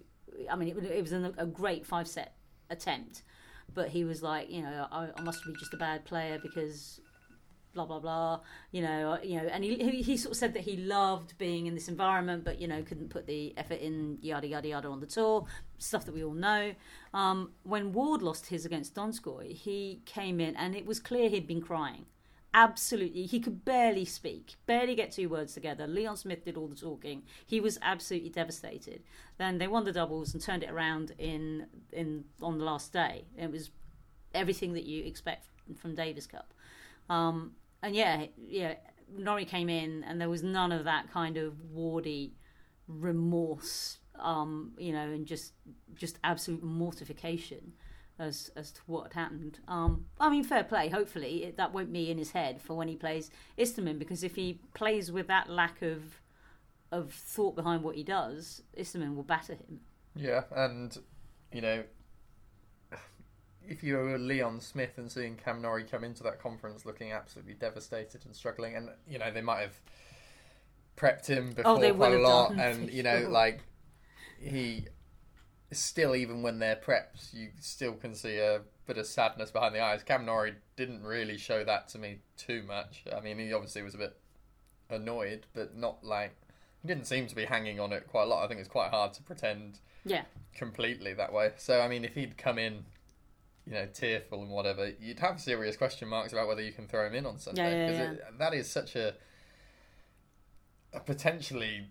I 0.50 0.57
mean, 0.57 0.69
it, 0.69 0.75
was- 0.75 0.85
it 0.87 1.00
was 1.03 1.12
an, 1.12 1.35
a 1.38 1.47
great 1.47 1.87
five 1.87 2.09
set 2.09 2.35
attempt, 2.71 3.23
but 3.73 3.88
he 3.91 4.05
was 4.05 4.23
like, 4.23 4.50
you 4.50 4.62
know, 4.62 4.87
I, 4.91 5.09
I 5.17 5.23
must 5.23 5.45
be 5.47 5.53
just 5.59 5.75
a 5.75 5.76
bad 5.76 6.05
player 6.05 6.38
because 6.43 7.00
blah 7.75 7.85
blah 7.85 7.99
blah, 7.99 8.41
you 8.71 8.83
know, 8.83 9.19
you 9.23 9.41
know, 9.41 9.47
and 9.49 9.64
he, 9.64 9.75
he 9.76 10.03
he 10.03 10.17
sort 10.17 10.33
of 10.33 10.37
said 10.37 10.55
that 10.55 10.62
he 10.62 10.76
loved 10.76 11.37
being 11.38 11.67
in 11.67 11.75
this 11.75 11.88
environment, 11.88 12.45
but 12.45 12.61
you 12.61 12.69
know, 12.69 12.83
couldn't 12.83 13.11
put 13.11 13.26
the 13.26 13.53
effort 13.57 13.81
in, 13.81 14.19
yada 14.23 14.47
yada 14.47 14.69
yada, 14.69 14.88
on 14.88 15.00
the 15.00 15.07
tour, 15.07 15.45
stuff 15.79 16.05
that 16.07 16.14
we 16.14 16.25
all 16.25 16.35
know. 16.35 16.73
Um, 17.12 17.53
when 17.64 17.93
Ward 17.93 18.23
lost 18.23 18.47
his 18.47 18.64
against 18.64 18.95
Donskoy, 18.95 19.53
he 19.55 20.03
came 20.07 20.41
in 20.41 20.57
and 20.57 20.75
it 20.75 20.87
was 20.87 21.00
clear 21.00 21.29
he'd 21.29 21.47
been 21.47 21.61
crying. 21.62 22.07
Absolutely, 22.57 23.27
he 23.27 23.41
could 23.41 23.65
barely 23.65 24.05
speak, 24.05 24.55
barely 24.65 24.95
get 24.95 25.11
two 25.11 25.29
words 25.29 25.55
together. 25.55 25.89
Leon 25.89 26.17
Smith 26.17 26.45
did 26.45 26.57
all 26.57 26.69
the 26.69 26.77
talking. 26.77 27.25
He 27.45 27.61
was 27.61 27.81
absolutely 27.83 28.29
devastated. 28.29 29.03
Then 29.39 29.59
they 29.59 29.67
won 29.67 29.83
the 29.83 29.91
doubles 29.93 30.33
and 30.33 30.41
turned 30.41 30.63
it 30.63 30.71
around 30.71 31.13
in 31.19 31.67
in 31.93 32.25
on 32.41 32.59
the 32.59 32.65
last 32.65 32.93
day. 32.93 33.25
It 33.37 33.51
was 33.51 33.71
everything 34.35 34.73
that 34.75 34.85
you 34.85 35.05
expect 35.05 35.49
from 35.77 35.97
Davis 35.97 36.29
Cup. 36.29 36.55
Um, 37.11 37.57
and 37.83 37.97
yeah, 37.97 38.27
yeah, 38.39 38.75
Norrie 39.13 39.45
came 39.45 39.69
in 39.69 40.05
and 40.05 40.21
there 40.21 40.31
was 40.31 40.45
none 40.45 40.71
of 40.71 40.85
that 40.85 41.11
kind 41.11 41.37
of 41.37 41.55
wardy 41.75 42.31
remorse, 42.87 43.99
um, 44.17 44.75
you 44.79 44.93
know, 44.93 45.11
and 45.11 45.27
just 45.27 45.55
just 45.97 46.21
absolute 46.23 46.63
mortification 46.63 47.73
as 48.18 48.50
as 48.56 48.71
to 48.73 48.80
what 48.87 49.12
happened. 49.12 49.59
Um, 49.66 50.06
I 50.21 50.28
mean, 50.30 50.44
fair 50.44 50.64
play. 50.64 50.88
Hopefully, 50.88 51.44
it, 51.44 51.56
that 51.56 51.73
won't 51.73 51.92
be 51.92 52.11
in 52.11 52.18
his 52.18 52.30
head 52.33 52.61
for 52.61 52.75
when 52.75 52.88
he 52.88 52.97
plays 52.97 53.30
Istomin, 53.59 53.99
because 53.99 54.23
if 54.23 54.37
he 54.37 54.61
plays 54.75 55.11
with 55.11 55.26
that 55.28 55.49
lack 55.49 55.83
of 55.83 56.21
of 56.92 57.12
thought 57.12 57.56
behind 57.56 57.83
what 57.83 57.97
he 57.97 58.04
does, 58.04 58.62
Istomin 58.78 59.16
will 59.16 59.25
batter 59.25 59.54
him. 59.54 59.80
Yeah, 60.14 60.44
and 60.54 60.97
you 61.52 61.61
know, 61.61 61.85
if 63.68 63.83
you 63.83 63.97
were 63.97 64.18
Leon 64.18 64.61
Smith 64.61 64.97
and 64.97 65.11
seeing 65.11 65.37
Cam 65.37 65.61
Norrie 65.61 65.85
come 65.85 66.04
into 66.04 66.23
that 66.23 66.40
conference 66.40 66.87
looking 66.87 67.12
absolutely 67.12 67.54
devastated 67.54 68.25
and 68.25 68.35
struggling, 68.35 68.76
and 68.76 68.90
you 69.09 69.18
know 69.18 69.30
they 69.33 69.40
might 69.40 69.61
have 69.61 69.80
prepped 70.97 71.26
him 71.26 71.52
before 71.52 71.85
Oh, 71.85 71.94
quite 71.94 72.12
a 72.12 72.18
lot, 72.18 72.50
done, 72.50 72.61
and 72.61 72.90
you 72.90 73.02
know, 73.02 73.21
sure. 73.23 73.28
like 73.28 73.61
he 74.38 74.87
still, 75.73 76.14
even 76.14 76.42
when 76.42 76.59
they're 76.59 76.76
preps, 76.76 77.33
you 77.33 77.49
still 77.61 77.94
can 77.94 78.14
see 78.14 78.38
a 78.38 78.61
bit 78.87 78.99
of 78.99 79.06
sadness 79.06 79.50
behind 79.50 79.75
the 79.75 79.80
eyes. 79.80 80.02
Cam 80.02 80.25
Norrie 80.25 80.54
didn't 80.76 81.02
really 81.02 81.38
show 81.38 81.64
that 81.64 81.88
to 81.88 81.99
me 81.99 82.18
too 82.37 82.62
much. 82.62 83.04
I 83.14 83.21
mean, 83.21 83.38
he 83.38 83.52
obviously 83.52 83.83
was 83.83 83.94
a 83.94 83.99
bit 83.99 84.16
annoyed, 84.90 85.47
but 85.54 85.76
not 85.76 86.04
like 86.04 86.37
he 86.83 86.88
didn't 86.88 87.06
seem 87.06 87.26
to 87.26 87.35
be 87.35 87.44
hanging 87.44 87.80
on 87.80 87.92
it 87.92 88.06
quite 88.06 88.25
a 88.25 88.26
lot. 88.26 88.44
I 88.44 88.49
think 88.49 88.61
it's 88.61 88.68
quite 88.68 88.90
hard 88.90 89.12
to 89.14 89.23
pretend 89.23 89.80
Yeah, 90.04 90.25
completely 90.54 91.14
that 91.14 91.33
way. 91.33 91.52
So 91.56 91.80
I 91.80 91.88
mean, 91.88 92.04
if 92.04 92.14
he'd 92.14 92.37
come 92.37 92.59
in, 92.59 92.85
you 93.66 93.73
know, 93.73 93.87
tearful 93.87 94.42
and 94.42 94.50
whatever, 94.50 94.92
you'd 95.00 95.21
have 95.21 95.40
serious 95.40 95.76
question 95.76 96.09
marks 96.09 96.33
about 96.33 96.47
whether 96.47 96.62
you 96.62 96.73
can 96.73 96.87
throw 96.87 97.06
him 97.06 97.14
in 97.14 97.26
on 97.26 97.38
Sunday 97.38 97.62
Yeah, 97.62 97.71
yeah, 97.71 97.87
because 97.87 98.18
it 98.18 98.38
that 98.38 98.54
is 98.54 98.71
such 98.71 98.97
a 98.97 99.14
a 100.92 101.00
potentially 101.00 101.88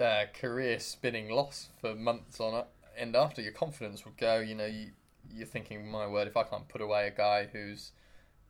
uh, 0.00 0.24
career 0.34 0.80
spinning 0.80 1.28
loss 1.28 1.68
for 1.80 1.94
months 1.94 2.40
on 2.40 2.64
end 3.00 3.16
after. 3.16 3.40
Your 3.42 3.52
confidence 3.52 4.04
would 4.04 4.16
go. 4.16 4.38
You 4.40 4.54
know, 4.54 4.66
you 4.66 4.90
you're 5.32 5.46
thinking, 5.46 5.90
my 5.90 6.06
word, 6.06 6.26
if 6.28 6.36
I 6.36 6.42
can't 6.42 6.68
put 6.68 6.80
away 6.80 7.06
a 7.06 7.10
guy 7.10 7.48
who's 7.52 7.92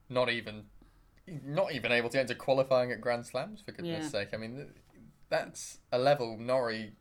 not 0.09 0.29
even 0.31 0.65
not 1.45 1.73
even 1.73 1.93
able 1.93 2.09
to 2.11 2.19
enter 2.19 2.35
qualifying 2.35 2.91
at 2.91 3.01
Grand 3.01 3.27
Slams 3.27 3.61
for 3.61 3.73
goodness 3.73 4.05
Yeah. 4.05 4.09
sake. 4.21 4.29
I 4.33 4.37
mean, 4.37 4.73
that's 5.29 5.79
a 5.93 5.99
level 5.99 6.37
Norrie 6.39 6.93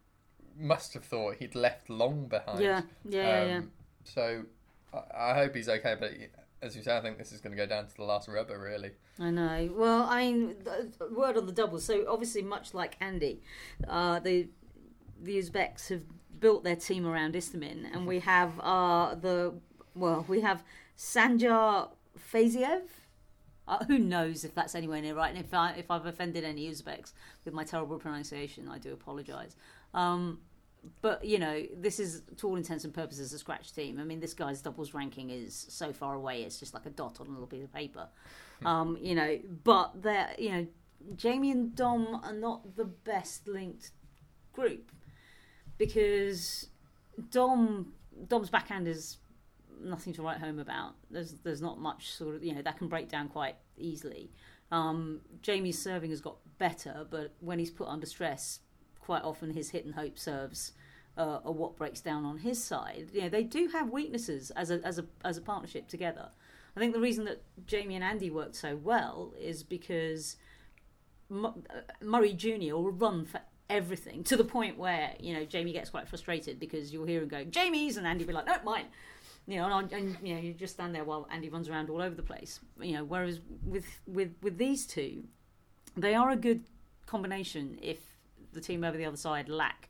must 0.58 0.94
have 0.94 1.06
thought 1.06 1.36
he'd 1.36 1.56
left 1.56 1.89
long 1.89 2.27
behind. 2.27 2.60
yeah, 2.62 2.82
yeah, 3.06 3.24
yeah, 3.24 3.46
yeah. 3.46 3.58
Um, 3.58 3.72
So 4.03 4.44
I, 4.94 5.32
I 5.32 5.34
hope 5.36 5.56
he's 5.56 5.70
okay, 5.70 5.96
but 6.00 6.12
as 6.62 6.75
you 6.75 6.84
say, 6.84 6.96
I 6.98 7.01
think 7.01 7.18
this 7.18 7.32
is 7.32 7.39
going 7.41 7.56
to 7.56 7.58
go 7.58 7.65
down 7.65 7.88
to 7.88 7.96
the 7.96 8.03
last 8.03 8.27
rubber, 8.27 8.60
really. 8.60 8.91
I 9.20 9.32
know. 9.32 9.70
Well, 9.74 10.03
I 10.03 10.32
mean, 10.32 10.56
word 11.12 11.38
on 11.38 11.46
the 11.46 11.51
double. 11.53 11.79
So 11.79 12.06
obviously, 12.08 12.41
much 12.41 12.74
like 12.74 12.98
Andy, 13.00 13.41
uh, 13.88 14.20
the 14.20 14.50
the 15.22 15.38
Uzbeks 15.39 15.89
have 15.89 16.03
built 16.39 16.63
their 16.63 16.75
team 16.75 17.05
around 17.05 17.34
Istomin, 17.36 17.86
and 17.93 18.08
we 18.08 18.19
have 18.19 18.60
uh, 18.60 19.15
the 19.15 19.53
well, 19.96 20.25
we 20.27 20.41
have 20.41 20.63
Sanjar 20.98 21.89
Fayziev. 22.31 22.81
Uh, 23.67 23.86
who 23.86 24.00
knows 24.00 24.43
if 24.43 24.55
that's 24.55 24.74
anywhere 24.74 25.00
near 25.00 25.13
right? 25.13 25.29
And 25.29 25.38
if 25.38 25.53
I 25.53 25.72
if 25.74 25.91
I've 25.91 26.05
offended 26.05 26.43
any 26.43 26.69
Uzbeks 26.69 27.13
with 27.46 27.53
my 27.53 27.63
terrible 27.63 28.00
pronunciation, 28.00 28.67
I 28.67 28.79
do 28.79 28.93
apologise. 28.93 29.55
Um, 29.93 30.39
but 31.01 31.24
you 31.24 31.39
know, 31.39 31.63
this 31.75 32.00
is 32.00 32.24
to 32.38 32.48
all 32.48 32.55
intents 32.55 32.84
and 32.84 32.93
purposes 32.93 33.34
a 33.34 33.38
scratch 33.38 33.74
team. 33.74 34.00
I 34.00 34.03
mean, 34.03 34.19
this 34.19 34.34
guy's 34.34 34.62
doubles 34.62 34.93
ranking 34.93 35.29
is 35.29 35.67
so 35.69 35.93
far 35.93 36.15
away; 36.15 36.43
it's 36.43 36.60
just 36.60 36.74
like 36.74 36.86
a 36.86 36.89
dot 36.89 37.19
on 37.19 37.27
a 37.27 37.29
little 37.29 37.48
piece 37.48 37.63
of 37.63 37.74
paper. 37.74 38.08
Um, 38.65 38.98
you 39.00 39.15
know, 39.15 39.39
but 39.63 40.01
they're 40.01 40.31
you 40.38 40.50
know, 40.51 40.67
Jamie 41.15 41.51
and 41.51 41.75
Dom 41.75 42.22
are 42.24 42.34
not 42.34 42.75
the 42.75 42.86
best 42.86 43.48
linked 43.48 43.91
group 44.53 44.91
because 45.79 46.67
Dom 47.31 47.93
Dom's 48.27 48.51
backhand 48.51 48.88
is 48.88 49.17
nothing 49.81 50.13
to 50.13 50.21
write 50.21 50.38
home 50.38 50.59
about. 50.59 50.93
There's 51.09 51.33
there's 51.43 51.62
not 51.62 51.79
much 51.79 52.12
sort 52.12 52.36
of 52.36 52.43
you 52.43 52.53
know 52.53 52.62
that 52.62 52.77
can 52.77 52.88
break 52.88 53.09
down 53.09 53.29
quite 53.29 53.55
easily. 53.77 54.29
Um, 54.71 55.21
Jamie's 55.41 55.81
serving 55.81 56.12
has 56.12 56.21
got 56.21 56.36
better, 56.59 57.07
but 57.09 57.33
when 57.39 57.57
he's 57.57 57.71
put 57.71 57.88
under 57.88 58.05
stress, 58.05 58.59
quite 59.00 59.24
often 59.24 59.51
his 59.51 59.71
hit 59.71 59.86
and 59.86 59.95
hope 59.95 60.19
serves 60.19 60.74
uh, 61.17 61.39
are 61.43 61.51
what 61.51 61.75
breaks 61.75 62.01
down 62.01 62.25
on 62.25 62.38
his 62.38 62.63
side. 62.63 63.09
You 63.12 63.21
know 63.21 63.29
they 63.29 63.43
do 63.43 63.69
have 63.69 63.89
weaknesses 63.89 64.51
as 64.51 64.69
a 64.69 64.86
as 64.86 65.00
a 65.00 65.05
as 65.25 65.38
a 65.38 65.41
partnership 65.41 65.88
together. 65.88 66.29
I 66.75 66.79
think 66.79 66.93
the 66.93 67.00
reason 67.00 67.25
that 67.25 67.41
Jamie 67.65 67.95
and 67.95 68.03
Andy 68.03 68.29
worked 68.29 68.55
so 68.55 68.75
well 68.75 69.33
is 69.39 69.63
because 69.63 70.36
uh, 71.33 71.51
Murray 72.01 72.33
Junior 72.33 72.75
will 72.75 72.91
run 72.91 73.25
for 73.25 73.41
everything 73.69 74.23
to 74.23 74.35
the 74.35 74.43
point 74.43 74.77
where 74.77 75.13
you 75.19 75.33
know 75.33 75.45
Jamie 75.45 75.73
gets 75.73 75.89
quite 75.89 76.07
frustrated 76.07 76.59
because 76.59 76.91
you'll 76.91 77.05
hear 77.05 77.21
him 77.21 77.27
going 77.27 77.51
Jamie's 77.51 77.97
and 77.97 78.07
Andy 78.07 78.25
be 78.25 78.33
like 78.33 78.45
no 78.45 78.55
mine. 78.63 78.85
You 79.47 79.57
know 79.57 79.77
and, 79.77 79.91
and 79.91 80.17
you 80.23 80.35
know 80.35 80.41
you 80.41 80.53
just 80.53 80.73
stand 80.73 80.93
there 80.93 81.03
while 81.03 81.27
Andy 81.31 81.49
runs 81.49 81.69
around 81.69 81.89
all 81.89 82.01
over 82.01 82.15
the 82.15 82.23
place. 82.23 82.59
You 82.81 82.93
know 82.93 83.03
whereas 83.03 83.39
with 83.63 83.85
with 84.07 84.33
with 84.41 84.57
these 84.57 84.85
two 84.85 85.23
they 85.95 86.15
are 86.15 86.31
a 86.31 86.35
good 86.35 86.63
combination 87.05 87.77
if 87.81 87.99
the 88.53 88.61
team 88.61 88.83
over 88.83 88.97
the 88.97 89.05
other 89.05 89.17
side 89.17 89.49
lack 89.49 89.89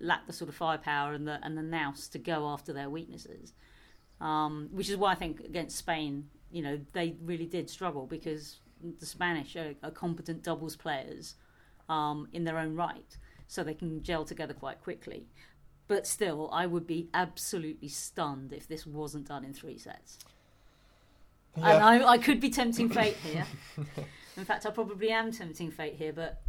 lack 0.00 0.26
the 0.26 0.32
sort 0.32 0.48
of 0.48 0.54
firepower 0.54 1.12
and 1.12 1.26
the 1.26 1.38
and 1.42 1.56
the 1.58 1.62
nous 1.62 2.08
to 2.08 2.18
go 2.18 2.46
after 2.48 2.72
their 2.72 2.88
weaknesses. 2.88 3.52
Um, 4.20 4.68
which 4.70 4.88
is 4.88 4.96
why 4.96 5.12
I 5.12 5.14
think 5.16 5.40
against 5.40 5.76
Spain 5.76 6.28
you 6.52 6.62
know 6.62 6.78
they 6.92 7.16
really 7.22 7.46
did 7.46 7.68
struggle 7.68 8.06
because 8.06 8.60
the 9.00 9.06
Spanish 9.06 9.56
are, 9.56 9.74
are 9.82 9.90
competent 9.90 10.42
doubles 10.42 10.76
players 10.76 11.34
um, 11.88 12.28
in 12.32 12.44
their 12.44 12.58
own 12.58 12.74
right, 12.74 13.16
so 13.48 13.62
they 13.62 13.74
can 13.74 14.02
gel 14.02 14.24
together 14.24 14.54
quite 14.54 14.82
quickly. 14.82 15.26
But 15.88 16.06
still, 16.06 16.48
I 16.52 16.66
would 16.66 16.86
be 16.86 17.08
absolutely 17.12 17.88
stunned 17.88 18.52
if 18.52 18.68
this 18.68 18.86
wasn't 18.86 19.28
done 19.28 19.44
in 19.44 19.52
three 19.52 19.78
sets. 19.78 20.18
And 21.56 21.66
I, 21.66 22.02
I 22.12 22.18
could 22.18 22.40
be 22.40 22.48
tempting 22.48 22.88
fate 22.88 23.16
here. 23.16 23.44
In 24.36 24.44
fact, 24.44 24.64
I 24.64 24.70
probably 24.70 25.10
am 25.10 25.30
tempting 25.30 25.70
fate 25.70 25.96
here. 25.96 26.12
But 26.12 26.40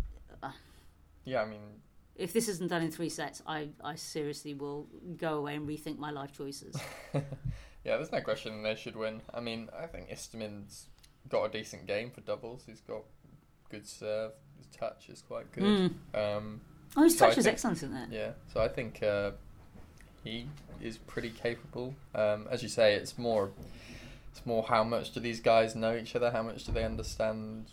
yeah, 1.25 1.41
I 1.41 1.45
mean, 1.45 1.61
if 2.15 2.33
this 2.33 2.47
isn't 2.47 2.69
done 2.69 2.83
in 2.83 2.91
three 2.91 3.09
sets, 3.09 3.41
I, 3.47 3.69
I 3.83 3.95
seriously 3.95 4.53
will 4.53 4.87
go 5.17 5.37
away 5.39 5.55
and 5.55 5.67
rethink 5.67 5.97
my 5.97 6.11
life 6.11 6.31
choices. 6.31 6.75
yeah, 7.13 7.21
there's 7.83 8.11
no 8.11 8.21
question 8.21 8.63
they 8.63 8.75
should 8.75 8.95
win. 8.95 9.21
I 9.33 9.39
mean, 9.39 9.69
I 9.77 9.87
think 9.87 10.09
Istomin's 10.09 10.87
got 11.29 11.45
a 11.45 11.49
decent 11.49 11.87
game 11.87 12.11
for 12.11 12.21
doubles. 12.21 12.63
He's 12.65 12.81
got 12.81 13.03
good 13.69 13.87
serve. 13.87 14.31
His 14.69 14.77
touch 14.77 15.09
is 15.09 15.21
quite 15.27 15.51
good. 15.51 15.91
Mm. 16.13 16.37
Um, 16.37 16.61
Oh, 16.95 17.03
his 17.03 17.17
So 17.17 17.25
I 17.25 17.29
touch 17.29 17.37
is 17.39 17.45
think- 17.45 17.53
excellent, 17.53 17.77
isn't 17.77 17.95
it? 17.95 18.09
yeah, 18.11 18.31
so 18.53 18.61
I 18.61 18.67
think 18.67 19.01
uh, 19.01 19.31
he 20.23 20.47
is 20.79 20.97
pretty 20.99 21.31
capable. 21.31 21.95
Um, 22.13 22.47
as 22.51 22.61
you 22.61 22.69
say, 22.69 22.93
it's 22.93 23.17
more 23.17 23.49
It's 24.31 24.45
more 24.45 24.63
how 24.63 24.83
much 24.83 25.11
do 25.11 25.19
these 25.19 25.39
guys 25.39 25.75
know 25.75 25.95
each 25.95 26.15
other? 26.15 26.29
How 26.31 26.43
much 26.43 26.65
do 26.65 26.71
they 26.71 26.83
understand 26.83 27.65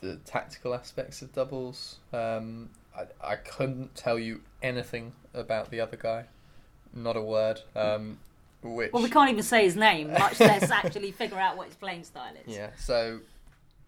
the 0.00 0.16
tactical 0.24 0.74
aspects 0.74 1.20
of 1.22 1.32
doubles? 1.34 1.96
Um, 2.12 2.70
I, 2.96 3.32
I 3.32 3.36
couldn't 3.36 3.94
tell 3.94 4.18
you 4.18 4.40
anything 4.62 5.12
about 5.34 5.70
the 5.70 5.80
other 5.80 5.96
guy. 5.96 6.24
Not 6.94 7.16
a 7.16 7.22
word. 7.22 7.60
Um, 7.76 8.18
which 8.62 8.92
Well, 8.92 9.02
we 9.02 9.10
can't 9.10 9.30
even 9.30 9.42
say 9.42 9.64
his 9.64 9.76
name, 9.76 10.10
much 10.12 10.40
less 10.40 10.70
actually 10.70 11.10
figure 11.12 11.38
out 11.38 11.56
what 11.58 11.66
his 11.66 11.76
playing 11.76 12.04
style 12.04 12.32
is. 12.46 12.54
Yeah, 12.54 12.70
so 12.78 13.20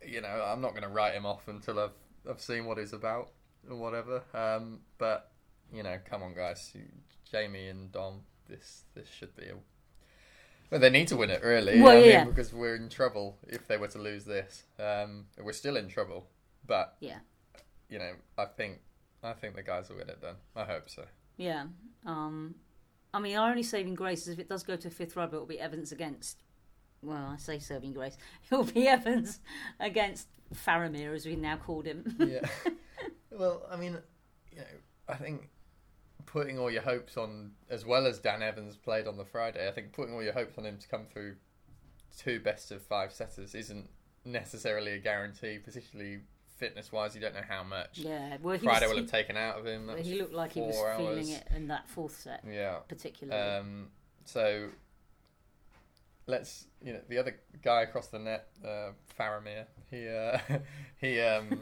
you 0.06 0.20
know, 0.20 0.44
I'm 0.46 0.60
not 0.60 0.70
going 0.72 0.82
to 0.82 0.88
write 0.88 1.14
him 1.14 1.24
off 1.26 1.48
until 1.48 1.80
I've 1.80 1.90
I've 2.28 2.40
seen 2.40 2.64
what 2.66 2.78
he's 2.78 2.92
about 2.92 3.30
or 3.70 3.76
whatever. 3.76 4.22
Um, 4.34 4.80
but 4.98 5.30
you 5.72 5.82
know, 5.82 5.98
come 6.08 6.22
on, 6.22 6.34
guys, 6.34 6.72
Jamie 7.30 7.68
and 7.68 7.90
Dom, 7.92 8.22
this 8.48 8.84
this 8.94 9.08
should 9.08 9.34
be 9.36 9.44
a. 9.46 9.54
Well, 10.70 10.80
they 10.80 10.90
need 10.90 11.08
to 11.08 11.16
win 11.16 11.30
it, 11.30 11.42
really. 11.44 11.80
Well, 11.80 11.96
I 11.96 12.00
mean, 12.00 12.10
yeah. 12.10 12.24
because 12.24 12.52
we're 12.52 12.74
in 12.74 12.88
trouble 12.88 13.38
if 13.46 13.68
they 13.68 13.76
were 13.76 13.86
to 13.88 13.98
lose 13.98 14.24
this. 14.24 14.64
Um, 14.80 15.26
we're 15.38 15.52
still 15.52 15.76
in 15.76 15.88
trouble, 15.88 16.26
but 16.66 16.96
Yeah. 17.00 17.18
you 17.88 18.00
know, 18.00 18.12
I 18.36 18.46
think 18.46 18.80
I 19.22 19.32
think 19.32 19.54
the 19.54 19.62
guys 19.62 19.88
will 19.88 19.96
get 19.98 20.08
it 20.08 20.20
done. 20.20 20.36
I 20.56 20.64
hope 20.64 20.90
so. 20.90 21.04
Yeah. 21.36 21.66
Um, 22.04 22.56
I 23.14 23.20
mean, 23.20 23.36
our 23.36 23.50
only 23.50 23.62
saving 23.62 23.94
grace 23.94 24.22
is 24.22 24.28
if 24.34 24.38
it 24.38 24.48
does 24.48 24.62
go 24.62 24.76
to 24.76 24.88
a 24.88 24.90
fifth 24.90 25.16
rubber, 25.16 25.36
it'll 25.36 25.46
be 25.46 25.60
Evans 25.60 25.92
against. 25.92 26.42
Well, 27.06 27.30
I 27.32 27.36
say 27.36 27.58
serving 27.58 27.92
grace. 27.92 28.16
It'll 28.50 28.64
be 28.64 28.86
Evans 28.88 29.40
against 29.80 30.28
Faramir, 30.54 31.14
as 31.14 31.24
we 31.24 31.36
now 31.36 31.56
called 31.56 31.86
him. 31.86 32.16
yeah. 32.18 32.46
Well, 33.30 33.66
I 33.70 33.76
mean, 33.76 33.98
you 34.50 34.58
know, 34.60 34.64
I 35.08 35.14
think 35.16 35.50
putting 36.24 36.58
all 36.58 36.70
your 36.70 36.80
hopes 36.80 37.18
on, 37.18 37.50
as 37.68 37.84
well 37.84 38.06
as 38.06 38.18
Dan 38.18 38.42
Evans 38.42 38.76
played 38.76 39.06
on 39.06 39.18
the 39.18 39.26
Friday, 39.26 39.68
I 39.68 39.72
think 39.72 39.92
putting 39.92 40.14
all 40.14 40.22
your 40.22 40.32
hopes 40.32 40.56
on 40.56 40.64
him 40.64 40.78
to 40.78 40.88
come 40.88 41.04
through 41.12 41.36
two 42.16 42.40
best 42.40 42.70
of 42.72 42.80
five 42.82 43.12
setters 43.12 43.54
isn't 43.54 43.90
necessarily 44.24 44.92
a 44.92 44.98
guarantee, 44.98 45.58
particularly 45.62 46.20
fitness 46.56 46.90
wise. 46.90 47.14
You 47.14 47.20
don't 47.20 47.34
know 47.34 47.42
how 47.46 47.62
much 47.62 47.98
yeah. 47.98 48.38
Well, 48.40 48.56
Friday 48.58 48.86
was, 48.86 48.94
will 48.94 49.02
have 49.02 49.10
taken 49.10 49.36
out 49.36 49.58
of 49.58 49.66
him. 49.66 49.86
That 49.86 49.98
he 49.98 50.18
looked 50.18 50.32
like 50.32 50.52
he 50.52 50.62
was 50.62 50.74
four 50.76 50.94
feeling 50.96 51.18
hours. 51.18 51.30
it 51.30 51.48
in 51.54 51.68
that 51.68 51.86
fourth 51.90 52.18
set, 52.18 52.42
Yeah. 52.50 52.76
particularly. 52.88 53.38
Um, 53.38 53.88
so 54.24 54.68
let's 56.26 56.66
you 56.82 56.92
know 56.92 57.00
the 57.08 57.18
other 57.18 57.38
guy 57.62 57.82
across 57.82 58.08
the 58.08 58.18
net, 58.18 58.48
uh, 58.64 58.90
Faramir. 59.18 59.66
He 59.90 60.08
uh, 60.08 60.38
he 61.00 61.20
um, 61.20 61.60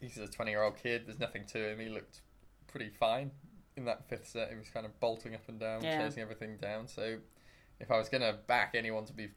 he's 0.00 0.18
a 0.18 0.26
twenty 0.28 0.50
year 0.52 0.62
old 0.62 0.76
kid. 0.76 1.02
There's 1.06 1.18
nothing 1.20 1.44
to 1.48 1.70
him. 1.72 1.78
He 1.78 1.88
looked 1.88 2.20
pretty 2.66 2.90
fine 2.90 3.30
in 3.76 3.84
that 3.86 4.08
fifth 4.08 4.28
set. 4.28 4.50
He 4.50 4.56
was 4.56 4.68
kind 4.70 4.86
of 4.86 4.98
bolting 5.00 5.34
up 5.34 5.48
and 5.48 5.58
down, 5.58 5.82
Yeah. 5.82 6.06
chasing 6.06 6.22
everything 6.22 6.56
down. 6.58 6.86
So 6.88 7.16
if 7.80 7.90
I 7.90 7.96
was 7.98 8.08
gonna 8.08 8.38
back 8.46 8.74
anyone 8.76 9.04
to 9.06 9.12
be 9.12 9.28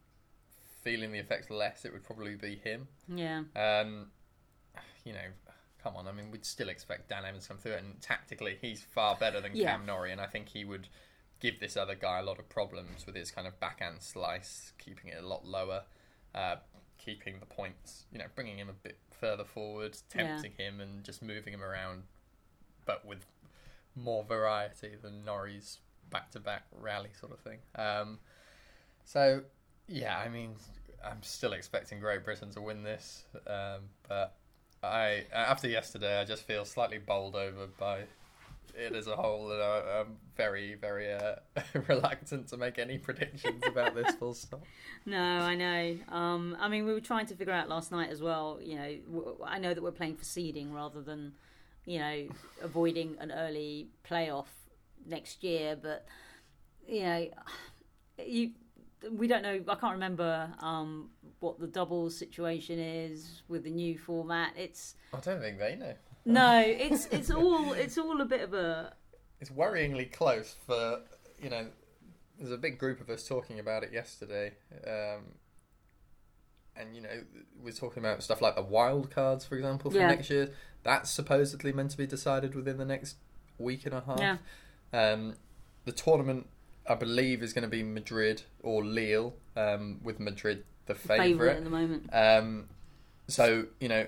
feeling 0.84 1.12
the 1.12 1.20
effects 1.20 1.50
less, 1.50 1.86
it 1.86 1.92
would 1.92 2.04
probably 2.04 2.36
be 2.36 2.56
him. 2.56 2.88
yeah. 3.14 3.44
Um, 3.56 4.12
you 5.04 5.14
know, 5.14 5.20
come 5.82 5.96
on. 5.96 6.08
I 6.08 6.12
mean, 6.12 6.32
we'd 6.32 6.46
still 6.46 6.70
expect 6.70 7.10
Dan 7.10 7.26
Evans 7.26 7.44
to 7.44 7.50
come 7.50 7.58
through 7.58 7.74
it, 7.74 7.84
and 7.84 8.00
tactically, 8.02 8.58
he's 8.62 8.82
far 8.84 9.16
better 9.16 9.42
than 9.42 9.56
Yeah. 9.56 9.72
Cam 9.72 9.86
Norrie, 9.86 10.12
and 10.12 10.22
I 10.22 10.28
think 10.28 10.50
he 10.50 10.64
would 10.66 10.88
give 11.40 11.60
this 11.60 11.78
other 11.78 11.96
guy 11.96 12.20
a 12.20 12.24
lot 12.24 12.40
of 12.40 12.50
problems 12.50 13.06
with 13.06 13.16
his 13.16 13.32
kind 13.32 13.48
of 13.48 13.60
backhand 13.60 14.02
slice, 14.02 14.74
keeping 14.78 15.12
it 15.12 15.18
a 15.22 15.26
lot 15.26 15.46
lower, 15.46 15.84
uh, 16.34 16.56
keeping 16.98 17.40
the 17.40 17.46
points, 17.46 18.06
you 18.12 18.18
know, 18.18 18.26
bringing 18.36 18.58
him 18.58 18.70
a 18.70 18.74
bit 18.74 18.98
further 19.12 19.44
forward, 19.44 19.98
Yeah. 20.16 20.24
tempting 20.24 20.54
him, 20.54 20.80
and 20.80 21.04
just 21.04 21.22
moving 21.22 21.54
him 21.54 21.64
around, 21.64 22.04
but 22.86 23.06
with 23.06 23.26
more 23.96 24.24
variety 24.24 24.96
than 24.96 25.24
Norrie's 25.26 25.80
back-to-back 26.10 26.64
rally 26.72 27.10
sort 27.20 27.32
of 27.32 27.40
thing. 27.40 27.60
Um, 27.76 28.20
so, 29.04 29.44
yeah, 29.88 30.18
I 30.18 30.30
mean, 30.30 30.56
I'm 31.04 31.22
still 31.24 31.54
expecting 31.54 32.00
Great 32.00 32.24
Britain 32.24 32.52
to 32.52 32.62
win 32.62 32.84
this, 32.84 33.26
um, 33.48 33.90
but 34.08 34.36
I 34.84 35.26
after 35.34 35.68
yesterday, 35.68 36.20
I 36.20 36.26
just 36.26 36.44
feel 36.44 36.64
slightly 36.64 37.00
bowled 37.00 37.36
over 37.36 37.68
by 37.68 38.06
it 38.76 38.96
as 38.96 39.08
a 39.08 39.16
whole, 39.16 39.52
and 39.52 39.62
I, 39.62 40.00
I'm 40.00 40.18
very, 40.36 40.76
very 40.76 41.12
uh, 41.14 41.36
reluctant 41.88 42.48
to 42.50 42.58
make 42.58 42.80
any 42.80 42.98
predictions 42.98 43.64
about 43.66 43.96
this. 43.96 44.16
Full 44.16 44.34
stop. 44.34 44.64
No, 45.06 45.22
I 45.22 45.56
know. 45.56 45.98
Um, 46.10 46.58
I 46.60 46.68
mean, 46.68 46.86
we 46.86 46.92
were 46.92 47.00
trying 47.00 47.28
to 47.28 47.36
figure 47.36 47.54
out 47.54 47.70
last 47.70 47.94
night 47.94 48.10
as 48.10 48.22
well. 48.22 48.60
You 48.62 48.76
know, 48.76 48.96
w- 49.10 49.38
I 49.46 49.58
know 49.58 49.74
that 49.74 49.82
we're 49.82 49.92
playing 49.92 50.18
for 50.18 50.26
seeding 50.26 50.74
rather 50.74 51.02
than, 51.02 51.32
you 51.86 52.00
know, 52.00 52.28
avoiding 52.62 53.16
an 53.22 53.32
early 53.32 53.88
playoff 54.06 54.48
next 55.06 55.46
year. 55.46 55.78
But 55.82 56.06
you 56.86 57.04
know, 57.04 57.28
you 58.22 58.52
we 59.12 59.28
don't 59.28 59.44
know. 59.44 59.62
I 59.68 59.76
can't 59.76 59.94
remember 59.94 60.50
um, 60.60 61.10
what 61.40 61.58
the 61.60 61.68
doubles 61.68 62.18
situation 62.18 62.80
is 62.80 63.44
with 63.48 63.64
the 63.64 63.70
new 63.70 63.98
format. 63.98 64.54
It's 64.58 64.96
I 65.14 65.20
don't 65.20 65.40
think 65.40 65.58
they 65.58 65.76
know. 65.76 65.94
No, 66.28 66.60
it's 66.66 67.06
it's 67.08 67.32
all 67.32 67.74
it's 67.74 67.98
all 67.98 68.22
a 68.22 68.26
bit 68.26 68.42
of 68.42 68.54
a 68.54 68.94
It's 69.40 69.50
worryingly 69.50 70.12
close 70.12 70.56
for 70.66 71.02
you 71.42 71.50
know. 71.50 71.68
There's 72.40 72.52
a 72.52 72.58
big 72.58 72.78
group 72.78 73.02
of 73.02 73.10
us 73.10 73.28
talking 73.28 73.58
about 73.60 73.84
it 73.84 73.92
yesterday, 73.92 74.52
um, 74.86 75.24
and 76.76 76.96
you 76.96 77.02
know 77.02 77.24
we're 77.64 77.72
talking 77.72 78.04
about 78.04 78.22
stuff 78.22 78.42
like 78.42 78.56
the 78.56 78.62
wild 78.62 79.10
cards, 79.10 79.44
for 79.46 79.56
example, 79.56 79.90
for 79.90 79.98
Yeah. 79.98 80.08
next 80.08 80.30
year. 80.30 80.52
That's 80.84 81.10
supposedly 81.10 81.74
meant 81.74 81.92
to 81.92 81.98
be 81.98 82.06
decided 82.06 82.54
within 82.54 82.78
the 82.78 82.86
next 82.86 83.18
week 83.58 83.86
and 83.88 83.96
a 83.96 84.02
half. 84.02 84.20
yeah. 84.20 84.38
Um, 84.94 85.36
the 85.86 85.92
tournament, 85.92 86.48
I 86.88 86.94
believe, 86.96 87.42
is 87.42 87.54
going 87.54 87.64
to 87.64 87.70
be 87.70 87.82
Madrid 87.82 88.44
or 88.62 88.86
Lille, 88.86 89.34
um, 89.56 90.00
with 90.04 90.20
Madrid 90.20 90.64
the 90.86 90.94
favourite 90.96 91.58
at 91.58 91.64
the 91.64 91.70
moment. 91.72 92.10
Um, 92.14 92.70
so 93.28 93.66
you 93.80 93.90
know, 93.90 94.06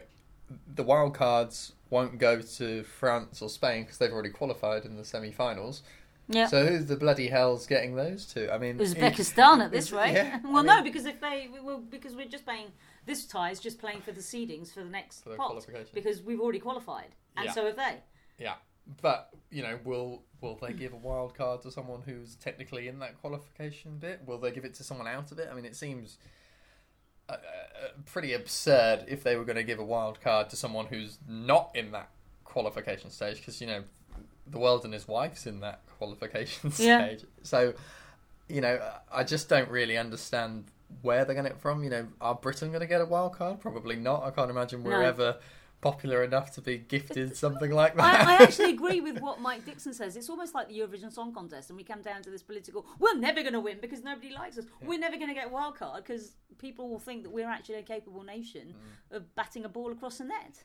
the 0.68 0.84
wild 0.84 1.16
cards 1.16 1.74
won't 1.90 2.18
go 2.20 2.42
to 2.42 2.84
France 2.84 3.42
or 3.42 3.50
Spain 3.50 3.84
because 3.84 3.98
they've 3.98 4.12
already 4.12 4.30
qualified 4.30 4.86
in 4.86 4.96
the 4.98 5.04
semi-finals. 5.04 5.82
Yeah. 6.32 6.46
So 6.46 6.66
who's 6.66 6.86
the 6.86 6.96
bloody 6.96 7.28
hell's 7.28 7.66
getting 7.66 7.96
those 7.96 8.26
two? 8.28 8.50
I 8.52 8.60
mean, 8.60 8.78
Uzbekistan 8.78 9.64
at 9.66 9.72
this 9.72 9.92
rate. 9.92 10.14
yeah, 10.14 10.40
well, 10.44 10.58
I 10.70 10.78
no, 10.78 10.84
because 10.84 11.06
if 11.06 11.20
they 11.20 11.50
well, 11.64 11.80
because 11.80 12.16
we're 12.16 12.28
just 12.28 12.46
playing 12.46 12.68
this 13.08 13.26
tie 13.26 13.50
is 13.50 13.60
just 13.60 13.80
playing 13.80 14.02
for 14.02 14.12
the 14.12 14.22
seedings 14.22 14.72
for 14.72 14.82
the 14.82 14.90
next 14.90 15.24
For 15.24 15.30
the 15.30 15.36
pot 15.38 15.48
qualification. 15.48 15.90
because 15.96 16.22
we've 16.22 16.40
already 16.40 16.60
qualified, 16.60 17.16
and 17.36 17.46
Yeah. 17.48 17.52
so 17.52 17.66
have 17.66 17.76
they. 17.78 17.96
Yeah, 18.38 18.54
but 19.02 19.32
you 19.50 19.64
know, 19.64 19.80
will 19.84 20.22
will 20.40 20.56
they 20.62 20.72
give 20.74 20.94
a 20.94 20.98
wild 20.98 21.34
card 21.34 21.64
to 21.64 21.72
someone 21.72 22.04
who's 22.06 22.36
technically 22.36 22.88
in 22.88 23.00
that 23.00 23.20
qualification 23.20 23.98
bit? 23.98 24.22
Will 24.28 24.38
they 24.38 24.52
give 24.52 24.66
it 24.66 24.76
to 24.76 24.84
someone 24.84 25.08
out 25.08 25.32
of 25.32 25.40
it? 25.40 25.50
I 25.52 25.56
mean, 25.56 25.66
it 25.66 25.76
seems 25.76 26.20
uh, 27.30 27.34
uh, 27.34 27.88
pretty 28.06 28.34
absurd 28.34 29.06
if 29.08 29.24
they 29.24 29.36
were 29.36 29.46
going 29.46 29.56
to 29.58 29.64
give 29.64 29.80
a 29.80 29.84
wild 29.84 30.20
card 30.22 30.50
to 30.50 30.56
someone 30.56 30.86
who's 30.88 31.18
not 31.28 31.72
in 31.76 31.92
that 31.92 32.10
qualification 32.44 33.10
stage, 33.10 33.38
because 33.38 33.62
you 33.62 33.68
know, 33.68 33.84
the 34.48 34.60
world 34.60 34.84
and 34.86 34.94
his 34.94 35.08
wife's 35.08 35.46
in 35.46 35.60
that 35.62 35.80
qualification 35.98 36.72
Yeah. 36.78 37.06
stage. 37.06 37.24
So, 37.44 37.74
you 38.48 38.62
know, 38.62 38.80
I 39.12 39.24
just 39.24 39.48
don't 39.50 39.70
really 39.70 39.98
understand 39.98 40.66
where 41.04 41.24
they're 41.26 41.36
getting 41.36 41.52
it 41.52 41.60
from. 41.60 41.84
You 41.84 41.90
know, 41.92 42.08
are 42.20 42.34
Britain 42.36 42.70
going 42.70 42.82
to 42.82 42.88
get 42.88 43.00
a 43.02 43.06
wild 43.06 43.34
card? 43.34 43.60
Probably 43.60 43.96
not. 43.96 44.24
I 44.24 44.32
can't 44.32 44.50
imagine 44.50 44.84
we're 44.84 45.00
No. 45.02 45.08
ever 45.08 45.38
popular 45.82 46.24
enough 46.24 46.52
to 46.56 46.62
be 46.62 46.78
gifted 46.78 47.36
something 47.46 47.72
like 47.72 47.96
that. 47.96 48.28
I, 48.28 48.34
I 48.40 48.44
actually 48.44 48.72
agree 48.78 49.00
with 49.02 49.20
what 49.20 49.40
Mike 49.42 49.66
Dickson 49.66 49.94
says. 49.94 50.16
It's 50.18 50.30
almost 50.30 50.54
like 50.54 50.68
the 50.68 50.78
Eurovision 50.80 51.12
Song 51.12 51.34
Contest, 51.34 51.70
and 51.70 51.78
we 51.78 51.84
come 51.84 52.02
down 52.02 52.22
to 52.24 52.30
this 52.30 52.44
political. 52.44 52.86
We're 53.00 53.16
never 53.16 53.42
going 53.42 53.54
to 53.54 53.60
win 53.60 53.78
because 53.82 54.04
nobody 54.04 54.32
likes 54.34 54.58
us. 54.58 54.66
We're 54.82 55.00
never 55.00 55.16
going 55.16 55.30
to 55.30 55.34
get 55.34 55.48
a 55.48 55.50
wild 55.50 55.76
card 55.78 56.04
because 56.04 56.34
people 56.58 56.90
will 56.90 57.00
think 57.00 57.24
that 57.24 57.30
we're 57.32 57.48
actually 57.50 57.76
a 57.76 57.84
capable 57.84 58.24
nation 58.24 58.74
Mm. 59.12 59.18
of 59.18 59.36
batting 59.36 59.64
a 59.66 59.70
ball 59.70 59.92
across 59.92 60.18
the 60.18 60.26
net. 60.26 60.64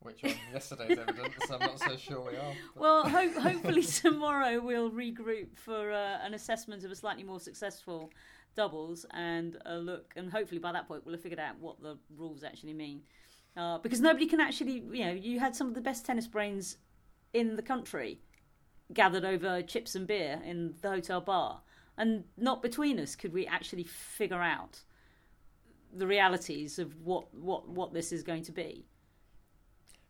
Which 0.00 0.22
on 0.22 0.32
yesterday's 0.52 0.96
evidence, 0.98 1.34
I'm 1.50 1.58
not 1.58 1.80
so 1.80 1.96
sure 1.96 2.20
we 2.20 2.36
are. 2.36 2.52
but- 2.74 2.80
Well, 2.80 3.08
ho- 3.08 3.40
hopefully 3.40 3.82
tomorrow 3.82 4.60
we'll 4.60 4.90
regroup 4.90 5.56
for 5.56 5.90
uh, 5.90 6.18
an 6.22 6.34
assessment 6.34 6.84
of 6.84 6.92
a 6.92 6.94
slightly 6.94 7.24
more 7.24 7.40
successful 7.40 8.12
doubles 8.54 9.04
and 9.12 9.56
a 9.66 9.76
look, 9.76 10.12
and 10.16 10.30
hopefully 10.30 10.60
by 10.60 10.70
that 10.72 10.86
point 10.86 11.04
we'll 11.04 11.14
have 11.14 11.22
figured 11.22 11.40
out 11.40 11.58
what 11.58 11.82
the 11.82 11.98
rules 12.16 12.44
actually 12.44 12.74
mean. 12.74 13.02
Uh, 13.58 13.76
because 13.78 14.00
nobody 14.00 14.24
can 14.24 14.40
actually, 14.40 14.84
you 14.92 15.04
know, 15.04 15.10
you 15.10 15.40
had 15.40 15.56
some 15.56 15.66
of 15.66 15.74
the 15.74 15.80
best 15.80 16.06
tennis 16.06 16.28
brains 16.28 16.76
in 17.34 17.56
the 17.56 17.62
country 17.62 18.20
gathered 18.92 19.24
over 19.24 19.62
chips 19.62 19.96
and 19.96 20.06
beer 20.06 20.40
in 20.44 20.74
the 20.80 20.88
hotel 20.88 21.20
bar, 21.20 21.62
and 21.96 22.22
not 22.36 22.62
between 22.62 23.00
us 23.00 23.16
could 23.16 23.32
we 23.32 23.48
actually 23.48 23.82
figure 23.82 24.40
out 24.40 24.82
the 25.92 26.06
realities 26.06 26.78
of 26.78 27.00
what 27.02 27.34
what 27.34 27.68
what 27.68 27.92
this 27.92 28.12
is 28.12 28.22
going 28.22 28.44
to 28.44 28.52
be. 28.52 28.86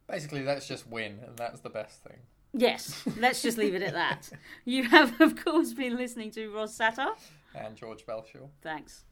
Basically, 0.06 0.42
let's 0.42 0.68
just 0.68 0.86
win, 0.86 1.18
and 1.26 1.34
that's 1.38 1.60
the 1.60 1.70
best 1.70 2.02
thing. 2.02 2.18
Yes, 2.52 3.02
let's 3.18 3.40
just 3.40 3.56
leave 3.56 3.74
it 3.74 3.82
at 3.82 3.94
that. 3.94 4.28
You 4.66 4.84
have, 4.84 5.18
of 5.22 5.42
course, 5.42 5.72
been 5.72 5.96
listening 5.96 6.30
to 6.32 6.50
Ross 6.50 6.76
Satter. 6.76 7.14
And 7.54 7.76
George 7.76 8.04
Belshaw. 8.04 8.48
Thanks. 8.60 9.04